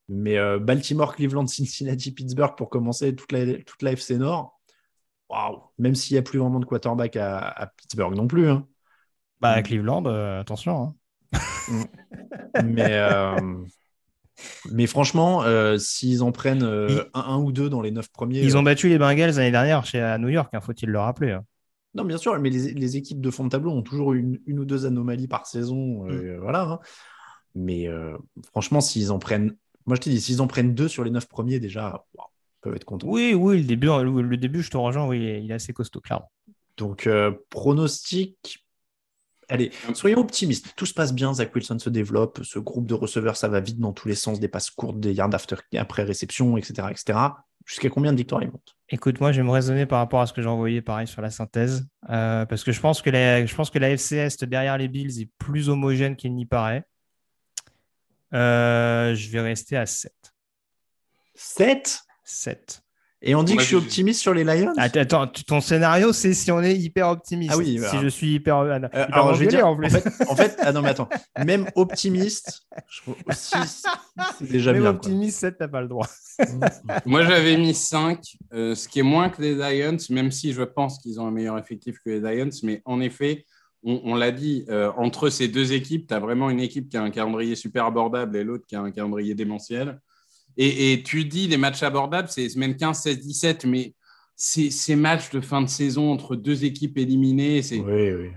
Mais 0.08 0.38
euh, 0.38 0.58
Baltimore, 0.58 1.14
Cleveland, 1.14 1.46
Cincinnati, 1.48 2.12
Pittsburgh 2.12 2.56
pour 2.56 2.70
commencer 2.70 3.14
toute 3.14 3.30
la, 3.32 3.44
toute 3.62 3.82
la 3.82 3.92
FC 3.92 4.16
Nord. 4.16 4.58
Waouh! 5.28 5.60
Même 5.78 5.94
s'il 5.94 6.14
n'y 6.14 6.18
a 6.18 6.22
plus 6.22 6.38
vraiment 6.38 6.58
de 6.58 6.64
quarterback 6.64 7.16
à, 7.16 7.38
à 7.38 7.66
Pittsburgh 7.68 8.16
non 8.16 8.26
plus. 8.26 8.48
hein. 8.48 8.66
Bah, 9.40 9.60
Mm. 9.60 9.62
Cleveland, 9.62 10.06
euh, 10.06 10.40
attention. 10.40 10.94
hein. 11.32 11.84
Mais, 12.64 12.92
euh, 12.94 13.64
mais 14.72 14.86
franchement, 14.86 15.42
euh, 15.42 15.78
s'ils 15.78 16.22
en 16.22 16.32
prennent 16.32 16.62
euh, 16.62 16.88
Ils- 16.90 17.10
un, 17.14 17.20
un 17.20 17.38
ou 17.38 17.52
deux 17.52 17.68
dans 17.68 17.80
les 17.80 17.90
neuf 17.90 18.08
premiers. 18.08 18.42
Ils 18.42 18.54
euh, 18.54 18.58
ont 18.58 18.62
battu 18.62 18.88
les 18.88 18.98
Bengals 18.98 19.32
l'année 19.34 19.50
dernière 19.50 19.84
chez, 19.84 20.00
à 20.00 20.18
New 20.18 20.28
York, 20.28 20.50
hein, 20.52 20.60
faut-il 20.60 20.88
le 20.90 20.98
rappeler. 20.98 21.32
hein. 21.32 21.44
Non, 21.94 22.04
bien 22.04 22.18
sûr, 22.18 22.38
mais 22.38 22.50
les, 22.50 22.72
les 22.72 22.96
équipes 22.96 23.20
de 23.20 23.30
fond 23.30 23.44
de 23.44 23.48
tableau 23.48 23.72
ont 23.72 23.82
toujours 23.82 24.12
une, 24.12 24.38
une 24.46 24.60
ou 24.60 24.64
deux 24.64 24.86
anomalies 24.86 25.26
par 25.26 25.46
saison. 25.46 26.06
euh, 26.08 26.38
voilà. 26.40 26.62
hein. 26.62 26.78
Mais 27.56 27.88
euh, 27.88 28.16
franchement, 28.50 28.80
s'ils 28.80 29.10
en 29.10 29.18
prennent. 29.18 29.56
Moi, 29.86 29.96
je 29.96 30.02
te 30.02 30.08
dis, 30.10 30.20
s'ils 30.20 30.40
en 30.40 30.46
prennent 30.46 30.74
deux 30.74 30.88
sur 30.88 31.02
les 31.02 31.10
neuf 31.10 31.26
premiers, 31.26 31.58
déjà, 31.58 32.04
ils 32.14 32.20
peuvent 32.60 32.76
être 32.76 32.84
contents. 32.84 33.08
Oui, 33.08 33.34
oui, 33.34 33.58
le 33.58 33.64
début, 33.64 33.88
le, 33.88 34.22
le 34.22 34.36
début, 34.36 34.62
je 34.62 34.70
te 34.70 34.76
rejoins, 34.76 35.06
oui, 35.08 35.18
il 35.42 35.50
est- 35.50 35.54
assez 35.54 35.72
costaud, 35.72 36.00
clairement. 36.00 36.30
Donc, 36.76 37.06
euh, 37.08 37.32
pronostic. 37.50 38.64
Allez, 39.50 39.72
soyons 39.94 40.20
optimistes. 40.20 40.72
Tout 40.76 40.86
se 40.86 40.94
passe 40.94 41.12
bien. 41.12 41.34
Zach 41.34 41.54
Wilson 41.54 41.78
se 41.78 41.90
développe. 41.90 42.40
Ce 42.44 42.58
groupe 42.58 42.86
de 42.86 42.94
receveurs, 42.94 43.36
ça 43.36 43.48
va 43.48 43.60
vite 43.60 43.78
dans 43.80 43.92
tous 43.92 44.08
les 44.08 44.14
sens. 44.14 44.40
Des 44.40 44.48
passes 44.48 44.70
courtes, 44.70 45.00
des 45.00 45.12
yards 45.12 45.34
after, 45.34 45.56
après 45.76 46.04
réception, 46.04 46.56
etc. 46.56 46.88
etc. 46.90 47.18
Jusqu'à 47.66 47.90
combien 47.90 48.12
de 48.12 48.16
victoires 48.16 48.42
ils 48.42 48.50
montent? 48.50 48.76
Écoute, 48.88 49.20
moi, 49.20 49.32
je 49.32 49.40
vais 49.40 49.46
me 49.46 49.52
raisonner 49.52 49.86
par 49.86 49.98
rapport 49.98 50.20
à 50.20 50.26
ce 50.26 50.32
que 50.32 50.40
j'ai 50.40 50.48
envoyé, 50.48 50.82
pareil, 50.82 51.06
sur 51.06 51.20
la 51.20 51.30
synthèse, 51.30 51.86
euh, 52.08 52.46
parce 52.46 52.64
que 52.64 52.72
je 52.72 52.80
pense 52.80 53.02
que 53.02 53.10
la, 53.10 53.44
je 53.44 53.54
pense 53.54 53.70
que 53.70 53.78
la 53.78 53.90
FC 53.90 54.16
Est 54.16 54.44
derrière 54.44 54.78
les 54.78 54.88
Bills 54.88 55.20
est 55.20 55.28
plus 55.38 55.68
homogène 55.68 56.16
qu'il 56.16 56.34
n'y 56.34 56.46
paraît. 56.46 56.84
Euh, 58.32 59.14
je 59.14 59.30
vais 59.30 59.40
rester 59.40 59.76
à 59.76 59.86
7. 59.86 60.12
7 61.34 62.00
7. 62.24 62.82
Et 63.22 63.34
on 63.34 63.42
dit 63.42 63.54
que 63.54 63.60
je 63.62 63.66
suis 63.66 63.76
optimiste 63.76 64.20
sur 64.20 64.32
les 64.32 64.44
Lions? 64.44 64.72
Attends, 64.78 65.26
ton 65.26 65.60
scénario, 65.60 66.12
c'est 66.12 66.32
si 66.32 66.50
on 66.50 66.62
est 66.62 66.74
hyper 66.74 67.08
optimiste. 67.08 67.52
Ah 67.54 67.58
oui, 67.58 67.72
si 67.72 67.78
voilà. 67.78 68.00
je 68.02 68.08
suis 68.08 68.32
hyper. 68.34 68.56
ah, 68.56 68.62
Euh, 68.64 68.76
hyper 68.78 69.14
alors, 69.14 69.34
je 69.34 69.40
vais 69.40 69.46
dire, 69.46 69.66
en 69.66 69.72
en 69.72 69.76
plus. 69.76 69.90
fait, 69.90 70.04
en 70.28 70.36
fait, 70.36 70.56
ah 70.60 70.72
non, 70.72 70.80
mais 70.80 70.88
attends, 70.90 71.08
même 71.44 71.66
optimiste, 71.74 72.62
je 72.88 73.02
trouve 73.02 73.16
aussi, 73.26 73.54
c'est 74.38 74.48
déjà 74.50 74.72
Même 74.72 74.82
bien. 74.82 74.90
optimiste, 74.90 75.38
7, 75.40 75.56
t'as 75.58 75.68
pas 75.68 75.82
le 75.82 75.88
droit. 75.88 76.06
Moi, 77.06 77.22
j'avais 77.24 77.56
mis 77.58 77.74
5, 77.74 78.22
ce 78.52 78.88
qui 78.88 79.00
est 79.00 79.04
moins 79.04 79.28
que 79.28 79.42
les 79.42 79.54
Lions, 79.54 79.98
même 80.08 80.30
si 80.30 80.52
je 80.54 80.62
pense 80.62 80.98
qu'ils 80.98 81.20
ont 81.20 81.26
un 81.26 81.30
meilleur 81.30 81.58
effectif 81.58 81.98
que 82.02 82.08
les 82.10 82.20
Lions. 82.20 82.48
Mais 82.62 82.80
en 82.86 83.00
effet, 83.02 83.44
on, 83.82 84.00
on 84.04 84.14
l'a 84.14 84.30
dit, 84.30 84.64
euh, 84.70 84.90
entre 84.96 85.28
ces 85.28 85.48
deux 85.48 85.72
équipes, 85.74 86.06
tu 86.08 86.14
as 86.14 86.20
vraiment 86.20 86.48
une 86.48 86.60
équipe 86.60 86.88
qui 86.88 86.96
a 86.96 87.02
un 87.02 87.10
calendrier 87.10 87.54
super 87.54 87.84
abordable 87.84 88.36
et 88.36 88.44
l'autre 88.44 88.64
qui 88.66 88.76
a 88.76 88.80
un 88.80 88.90
calendrier 88.90 89.34
démentiel. 89.34 90.00
Et, 90.62 90.92
et 90.92 91.02
tu 91.02 91.24
dis 91.24 91.48
les 91.48 91.56
matchs 91.56 91.82
abordables, 91.82 92.28
c'est 92.28 92.46
semaine 92.50 92.76
15, 92.76 93.00
16, 93.00 93.20
17, 93.20 93.64
mais 93.64 93.94
ces, 94.36 94.70
ces 94.70 94.94
matchs 94.94 95.30
de 95.30 95.40
fin 95.40 95.62
de 95.62 95.68
saison 95.68 96.12
entre 96.12 96.36
deux 96.36 96.64
équipes 96.64 96.98
éliminées, 96.98 97.62
c'est 97.62 97.78
Oui, 97.80 98.12
oui. 98.12 98.28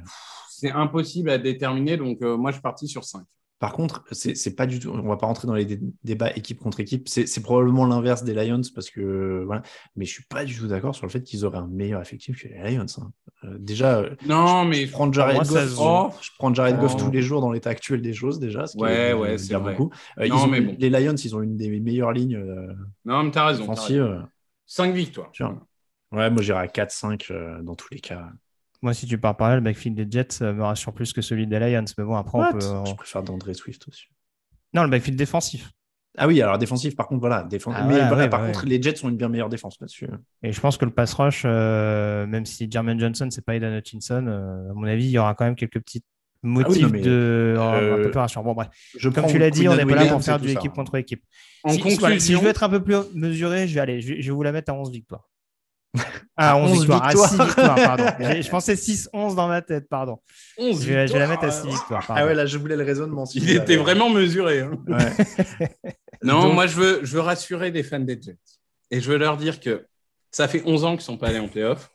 c'est 0.50 0.72
impossible 0.72 1.30
à 1.30 1.38
déterminer. 1.38 1.98
Donc, 1.98 2.22
euh, 2.22 2.38
moi, 2.38 2.52
je 2.52 2.56
suis 2.56 2.62
parti 2.62 2.88
sur 2.88 3.04
5. 3.04 3.24
Par 3.64 3.72
contre, 3.72 4.04
c'est 4.12 4.58
pas 4.58 4.66
du 4.68 4.78
tout. 4.80 4.90
On 4.90 5.08
va 5.08 5.16
pas 5.16 5.26
rentrer 5.26 5.48
dans 5.48 5.54
les 5.54 5.64
dé- 5.64 5.80
débats 6.04 6.32
équipe 6.36 6.60
contre 6.60 6.82
équipe. 6.82 7.08
C'est 7.08 7.42
probablement 7.42 7.86
l'inverse 7.86 8.26
des 8.26 8.34
Lions 8.34 8.60
parce 8.76 8.90
que 8.90 9.42
voilà. 9.46 9.62
Mais 9.96 10.04
je 10.04 10.12
suis 10.12 10.26
pas 10.26 10.44
du 10.44 10.54
tout 10.54 10.68
d'accord 10.68 10.94
sur 10.94 11.06
le 11.06 11.10
fait 11.10 11.22
qu'ils 11.24 11.46
auraient 11.46 11.60
un 11.60 11.68
meilleur 11.68 12.02
effectif 12.02 12.44
que 12.44 12.50
les 12.50 12.76
Lions. 12.76 12.86
hein. 13.00 13.12
Euh, 13.46 13.56
déjà, 13.58 14.00
euh, 14.00 14.10
Non, 14.28 14.66
mais 14.66 14.86
je 14.86 14.92
prends 14.92 15.10
Jared 15.14 15.36
moi, 15.36 15.46
Goff. 15.46 16.20
je 16.22 16.30
prends 16.38 16.54
Jared 16.54 16.78
Goff 16.78 16.98
tous 16.98 17.10
les 17.10 17.22
jours 17.22 17.40
dans 17.40 17.54
l'état 17.54 17.70
actuel 17.70 18.02
des 18.02 18.12
choses 18.14 18.38
déjà. 18.38 18.68
Ce 18.68 18.76
qui 18.76 18.84
Ouais, 18.84 19.12
est- 19.12 19.14
ouais, 19.14 19.32
veut 19.32 19.38
c'est 19.38 19.54
beaucoup. 19.58 19.92
Euh, 20.20 20.28
Non, 20.28 20.36
ils 20.36 20.44
ont- 20.44 20.48
mais 20.48 20.60
bon. 20.60 20.76
Les 20.78 20.90
Lions, 20.90 21.16
ils 21.16 21.34
ont 21.34 21.42
une 21.42 21.56
des 21.56 21.70
meilleures 21.80 22.12
lignes 22.12 22.36
euh, 22.36 22.74
non, 23.06 23.24
mais 23.24 23.32
t'as 23.32 23.46
raison. 23.48 23.66
5 24.66 24.94
victoires. 24.94 25.32
Ouais, 26.12 26.30
moi 26.30 26.42
j'irais 26.42 26.60
à 26.60 26.68
4-5 26.68 27.28
euh, 27.32 27.62
dans 27.62 27.76
tous 27.76 27.88
les 27.92 28.02
cas. 28.02 28.30
Moi, 28.84 28.94
si 28.94 29.08
tu 29.08 29.18
pars 29.18 29.36
par 29.36 29.50
là, 29.50 29.56
le 29.56 29.62
backfield 29.62 29.96
des 29.96 30.06
Jets 30.10 30.44
euh, 30.44 30.54
me 30.54 30.62
rassure 30.64 30.94
plus 30.94 31.12
que 31.14 31.22
celui 31.22 31.48
des 31.48 31.58
Lions. 31.58 31.86
Mais 31.98 32.04
bon, 32.04 32.16
après, 32.16 32.38
on 32.38 32.52
peut. 32.52 32.66
on- 32.66 32.86
Je 32.86 32.94
préfère 32.96 33.24
d'André 33.24 33.54
Swift 33.56 33.88
aussi. 33.88 34.06
Non, 34.74 34.84
le 34.84 34.90
backfield 34.90 35.18
défensif. 35.18 35.72
Ah 36.18 36.28
oui, 36.28 36.40
alors 36.44 36.60
défensif, 36.60 36.96
par 36.96 37.08
contre, 37.08 37.22
voilà. 37.22 37.42
défense- 37.44 37.74
Ah, 37.76 37.86
mais 37.86 37.94
voilà, 37.94 38.08
voilà, 38.10 38.24
ouais, 38.26 38.30
par 38.30 38.42
ouais. 38.42 38.48
contre, 38.52 38.66
les 38.68 38.80
Jets 38.80 39.04
ont 39.04 39.10
une 39.10 39.18
bien 39.18 39.30
meilleure 39.30 39.50
défense 39.50 39.78
là-dessus. 39.82 40.08
Et 40.44 40.52
je 40.52 40.60
pense 40.62 40.78
que 40.78 40.86
le 40.86 40.92
pass 40.92 41.14
rush, 41.16 41.42
euh, 41.46 42.28
même 42.28 42.46
si 42.46 42.70
Jermaine 42.70 43.00
Johnson, 43.00 43.28
c'est 43.32 43.44
pas 43.44 43.56
Aidan 43.56 43.76
Hutchinson, 43.76 44.28
euh, 44.28 44.70
à 44.70 44.74
mon 44.74 44.84
avis, 44.84 45.06
il 45.06 45.12
y 45.12 45.18
aura 45.18 45.34
quand 45.34 45.46
même 45.46 45.56
quelques 45.56 45.80
petits 45.80 46.04
motifs 46.44 46.84
Ah 46.84 46.86
non, 46.88 46.92
mais, 46.92 47.02
de. 47.02 47.56
un 47.58 47.74
euh, 47.76 48.04
peu 48.04 48.12
plus 48.12 48.20
rassurant. 48.20 48.44
Bon, 48.44 48.54
bref. 48.54 48.68
Je 48.98 49.10
Comme 49.10 49.26
tu 49.28 49.40
l'as 49.40 49.50
dit, 49.50 49.68
on 49.70 49.76
n'est 49.76 49.86
pas 49.86 49.96
là 49.96 50.06
pour 50.08 50.22
faire 50.22 50.40
du 50.40 50.50
ça. 50.52 50.60
équipe 50.60 50.74
contre 50.74 50.96
équipe. 50.98 51.24
En 51.64 51.70
si, 51.70 51.76
si- 51.82 51.82
voilà, 51.82 52.20
si 52.20 52.34
je 52.34 52.38
conclusion, 52.38 52.42
veux 52.42 52.50
être 52.50 52.64
un 52.64 52.70
peu 52.70 52.84
plus 52.84 52.98
mesuré, 53.16 53.68
je 53.68 53.74
vais 53.74 53.80
aller, 53.80 54.02
je 54.02 54.10
vais, 54.14 54.22
je 54.22 54.28
vais 54.30 54.36
vous 54.36 54.44
la 54.44 54.52
mettre 54.52 54.72
à 54.72 54.76
11 54.76 54.92
victoires. 54.92 55.30
Ah, 56.36 56.58
11, 56.58 56.72
11 56.72 56.80
victoires. 56.80 57.02
Ah, 57.04 57.08
victoires. 57.10 57.30
6 57.30 57.38
victoires, 57.46 57.76
pardon. 57.76 58.04
Je 58.42 58.50
pensais 58.50 58.74
6-11 58.74 59.36
dans 59.36 59.48
ma 59.48 59.62
tête, 59.62 59.88
pardon. 59.88 60.18
11 60.58 60.82
Je 60.84 60.88
vais, 60.94 61.08
je 61.08 61.14
vais 61.14 61.20
la 61.20 61.28
mettre 61.28 61.44
à 61.44 61.48
victoires. 61.50 61.72
6 61.72 61.78
victoires. 61.78 62.04
Ah 62.06 62.08
pardon. 62.14 62.26
ouais, 62.28 62.34
là, 62.34 62.46
je 62.48 62.58
voulais 62.58 62.76
le 62.76 62.84
raisonnement. 62.84 63.26
Il 63.36 63.50
était 63.52 63.76
vraiment 63.78 64.10
mesuré. 64.10 64.62
hein. 64.62 64.72
Ouais. 64.88 65.88
Non, 66.24 66.44
Donc- 66.44 66.54
moi, 66.54 66.68
je 66.68 66.76
veux, 66.78 67.00
je 67.04 67.14
veux 67.16 67.20
rassurer 67.22 67.70
les 67.70 67.84
fans 67.84 68.00
des 68.00 68.18
Jets. 68.22 68.38
Et 68.92 69.02
je 69.02 69.12
veux 69.12 69.18
leur 69.18 69.36
dire 69.38 69.60
que 69.60 69.86
ça 70.32 70.48
fait 70.48 70.64
11 70.66 70.86
ans 70.86 70.92
qu'ils 70.92 70.98
ne 71.00 71.02
sont 71.04 71.18
pas 71.18 71.28
allés 71.28 71.40
en 71.40 71.50
playoff. 71.50 71.90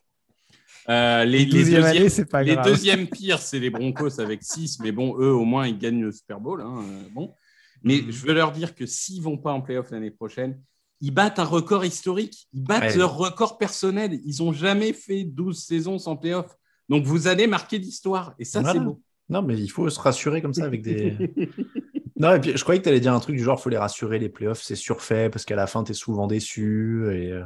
Euh, 0.90 1.24
les, 1.24 1.44
les 1.44 1.46
12e 1.46 1.52
deuxièmes, 1.52 1.84
année, 1.84 2.08
c'est 2.10 2.24
pas 2.26 2.42
les 2.42 2.56
deuxièmes 2.56 3.06
pires, 3.08 3.38
c'est 3.40 3.58
les 3.58 3.70
Broncos 3.70 4.20
avec 4.20 4.42
6. 4.42 4.80
Mais 4.80 4.92
bon, 4.92 5.16
eux, 5.18 5.32
au 5.32 5.44
moins, 5.44 5.66
ils 5.66 5.78
gagnent 5.78 6.02
le 6.02 6.12
Super 6.12 6.40
Bowl. 6.40 6.60
hein, 6.60 6.76
euh, 6.82 7.02
bon. 7.14 7.34
Mais 7.82 8.02
Mhm. 8.02 8.10
je 8.12 8.26
veux 8.26 8.34
leur 8.34 8.52
dire 8.52 8.74
que 8.74 8.84
s'ils 8.86 9.18
ne 9.18 9.24
vont 9.24 9.38
pas 9.38 9.52
en 9.52 9.60
playoff 9.62 9.90
l'année 9.90 10.10
prochaine, 10.10 10.60
ils 11.00 11.12
battent 11.12 11.38
un 11.38 11.44
record 11.44 11.84
historique. 11.84 12.48
Ils 12.52 12.62
battent 12.62 12.82
Ouais. 12.92 12.96
leur 12.96 13.16
record 13.16 13.58
personnel. 13.58 14.20
Ils 14.24 14.42
n'ont 14.42 14.52
jamais 14.52 14.92
fait 14.92 15.24
12 15.24 15.58
saisons 15.64 15.98
sans 15.98 16.16
playoff. 16.16 16.56
Donc, 16.88 17.04
vous 17.04 17.26
allez 17.28 17.46
marquer 17.46 17.78
l'histoire. 17.78 18.34
Et 18.38 18.44
ça, 18.44 18.60
Voilà. 18.62 18.78
c'est 18.80 18.84
beau. 18.84 19.00
Non, 19.28 19.42
mais 19.42 19.58
il 19.58 19.68
faut 19.68 19.88
se 19.90 20.00
rassurer 20.00 20.40
comme 20.40 20.54
ça 20.54 20.64
avec 20.64 20.80
des. 20.82 21.14
non, 22.18 22.34
et 22.34 22.40
puis 22.40 22.56
je 22.56 22.62
croyais 22.62 22.80
que 22.80 22.84
tu 22.84 22.88
allais 22.88 22.98
dire 23.00 23.12
un 23.12 23.20
truc 23.20 23.36
du 23.36 23.42
genre, 23.44 23.60
faut 23.60 23.68
les 23.68 23.76
rassurer, 23.76 24.18
les 24.18 24.30
playoffs, 24.30 24.62
c'est 24.62 24.74
surfait 24.74 25.28
parce 25.28 25.44
qu'à 25.44 25.54
la 25.54 25.66
fin, 25.66 25.84
tu 25.84 25.90
es 25.92 25.94
souvent 25.94 26.26
déçu. 26.26 27.04
Et, 27.12 27.30
euh, 27.32 27.42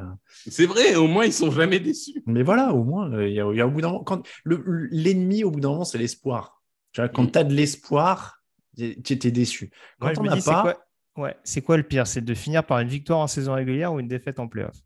C'est 0.48 0.66
vrai, 0.66 0.94
au 0.94 1.08
moins, 1.08 1.24
ils 1.24 1.32
sont 1.32 1.50
jamais 1.50 1.80
déçus. 1.80 2.22
Mais 2.26 2.44
voilà, 2.44 2.72
au 2.72 2.84
moins, 2.84 3.12
euh, 3.12 3.28
il 3.28 3.34
y 3.34 3.40
a, 3.40 3.50
il 3.50 3.56
y 3.56 3.60
a 3.60 3.66
au 3.66 3.70
bout 3.72 3.80
d'un 3.80 3.88
moment. 3.88 4.04
Quand... 4.04 4.22
le- 4.44 4.62
L'ennemi, 4.92 5.42
au 5.42 5.50
bout 5.50 5.58
d'un 5.60 5.70
moment, 5.70 5.84
c'est 5.84 5.98
l'espoir. 5.98 6.62
Tu 6.92 7.00
vois, 7.00 7.08
Quand 7.08 7.24
Mhm. 7.24 7.30
tu 7.32 7.38
as 7.40 7.44
de 7.44 7.54
l'espoir, 7.54 8.38
tu 8.76 8.84
es 9.10 9.30
déçu. 9.32 9.70
Quand 10.00 10.06
Ouais, 10.08 10.18
on 10.18 10.22
me 10.22 10.28
n'a 10.28 10.36
pas. 10.36 10.76
Ouais, 11.16 11.34
c'est 11.44 11.62
quoi 11.62 11.76
le 11.78 11.82
pire? 11.82 12.06
C'est 12.06 12.20
de 12.22 12.34
finir 12.34 12.66
par 12.66 12.78
une 12.80 12.88
victoire 12.88 13.20
en 13.20 13.26
saison 13.26 13.54
régulière 13.54 13.92
ou 13.94 14.00
une 14.00 14.08
défaite 14.08 14.38
en 14.40 14.48
playoff? 14.48 14.76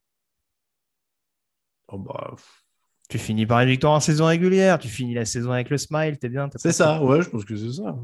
Oh, 1.89 1.99
bah, 1.99 2.37
Tu 3.09 3.19
finis 3.19 3.47
par 3.47 3.61
une 3.61 3.69
victoire 3.69 3.93
en 3.95 4.01
saison 4.01 4.27
régulière, 4.27 4.79
tu 4.79 4.89
finis 4.89 5.15
la 5.15 5.25
saison 5.25 5.53
avec 5.53 5.71
le 5.71 5.79
smile, 5.79 6.19
t'es 6.19 6.29
bien. 6.29 6.49
t'as 6.49 6.59
c'est 6.59 6.73
ça, 6.73 7.03
ouais, 7.03 7.23
je 7.23 7.29
pense 7.31 7.45
que 7.45 7.57
c'est 7.57 7.73
ça. 7.73 7.95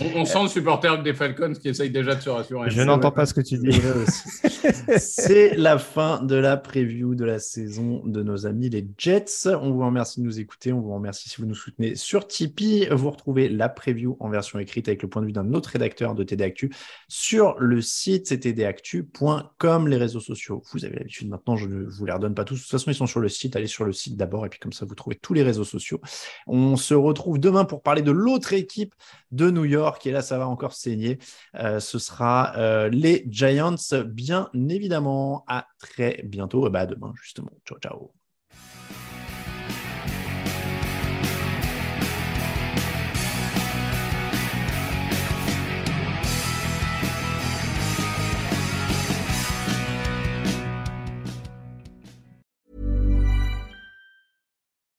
On, 0.00 0.20
on 0.20 0.24
sent 0.24 0.42
le 0.42 0.48
supporter 0.48 1.02
des 1.02 1.14
Falcons 1.14 1.52
qui 1.52 1.68
essaye 1.68 1.90
déjà 1.90 2.14
de 2.14 2.20
se 2.20 2.30
rassurer. 2.30 2.70
Je 2.70 2.82
n'entends 2.82 3.10
pas 3.10 3.26
ce 3.26 3.34
que 3.34 3.40
tu 3.40 3.58
dis. 3.58 3.70
C'est 4.98 5.56
la 5.56 5.78
fin 5.78 6.22
de 6.22 6.36
la 6.36 6.56
preview 6.56 7.14
de 7.14 7.24
la 7.24 7.38
saison 7.38 8.02
de 8.04 8.22
nos 8.22 8.46
amis 8.46 8.68
les 8.68 8.86
Jets. 8.96 9.46
On 9.46 9.72
vous 9.72 9.84
remercie 9.84 10.20
de 10.20 10.26
nous 10.26 10.38
écouter. 10.38 10.72
On 10.72 10.80
vous 10.80 10.94
remercie 10.94 11.28
si 11.28 11.40
vous 11.40 11.46
nous 11.46 11.54
soutenez 11.54 11.96
sur 11.96 12.26
Tipeee. 12.26 12.88
Vous 12.90 13.10
retrouvez 13.10 13.48
la 13.48 13.68
preview 13.68 14.16
en 14.20 14.28
version 14.28 14.58
écrite 14.58 14.88
avec 14.88 15.02
le 15.02 15.08
point 15.08 15.22
de 15.22 15.26
vue 15.26 15.32
d'un 15.32 15.52
autre 15.52 15.70
rédacteur 15.70 16.14
de 16.14 16.22
TD 16.22 16.44
Actu 16.44 16.72
sur 17.08 17.56
le 17.58 17.80
site 17.80 18.28
c'est 18.28 18.38
tdactu.com. 18.38 19.88
Les 19.88 19.96
réseaux 19.96 20.20
sociaux, 20.20 20.62
vous 20.72 20.84
avez 20.84 20.96
l'habitude 20.96 21.28
maintenant, 21.28 21.56
je 21.56 21.66
ne 21.66 21.84
vous 21.84 22.06
les 22.06 22.12
redonne 22.12 22.34
pas 22.34 22.44
tous. 22.44 22.54
De 22.54 22.60
toute 22.60 22.70
façon, 22.70 22.90
ils 22.90 22.94
sont 22.94 23.06
sur 23.06 23.20
le 23.20 23.28
site. 23.28 23.56
Allez 23.56 23.66
sur 23.66 23.84
le 23.84 23.92
site 23.92 24.16
d'abord 24.16 24.46
et 24.46 24.48
puis 24.48 24.58
comme 24.58 24.72
ça, 24.72 24.84
vous 24.84 24.94
trouvez 24.94 25.16
tous 25.16 25.34
les 25.34 25.42
réseaux 25.42 25.64
sociaux. 25.64 26.00
On 26.46 26.76
se 26.76 26.94
retrouve 26.94 27.38
demain 27.38 27.64
pour 27.64 27.82
parler 27.82 28.02
de 28.02 28.12
l'autre 28.12 28.52
équipe 28.52 28.94
de 29.32 29.50
New 29.56 29.64
York. 29.64 30.06
Et 30.06 30.12
là, 30.12 30.22
ça 30.22 30.38
va 30.38 30.46
encore 30.48 30.74
saigner. 30.74 31.18
Euh, 31.54 31.80
ce 31.80 31.98
sera 31.98 32.52
euh, 32.56 32.88
les 32.88 33.24
Giants, 33.28 33.74
bien 34.04 34.50
évidemment. 34.54 35.44
À 35.48 35.66
très 35.78 36.22
bientôt. 36.24 36.68
Bah, 36.70 36.86
demain, 36.86 37.12
justement. 37.20 37.50
Ciao, 37.66 37.78
ciao. 37.78 38.12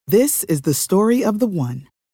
This 0.09 0.45
is 0.45 0.61
the 0.61 0.73
story 0.73 1.21
of 1.21 1.39
the 1.39 1.47
one. 1.47 1.89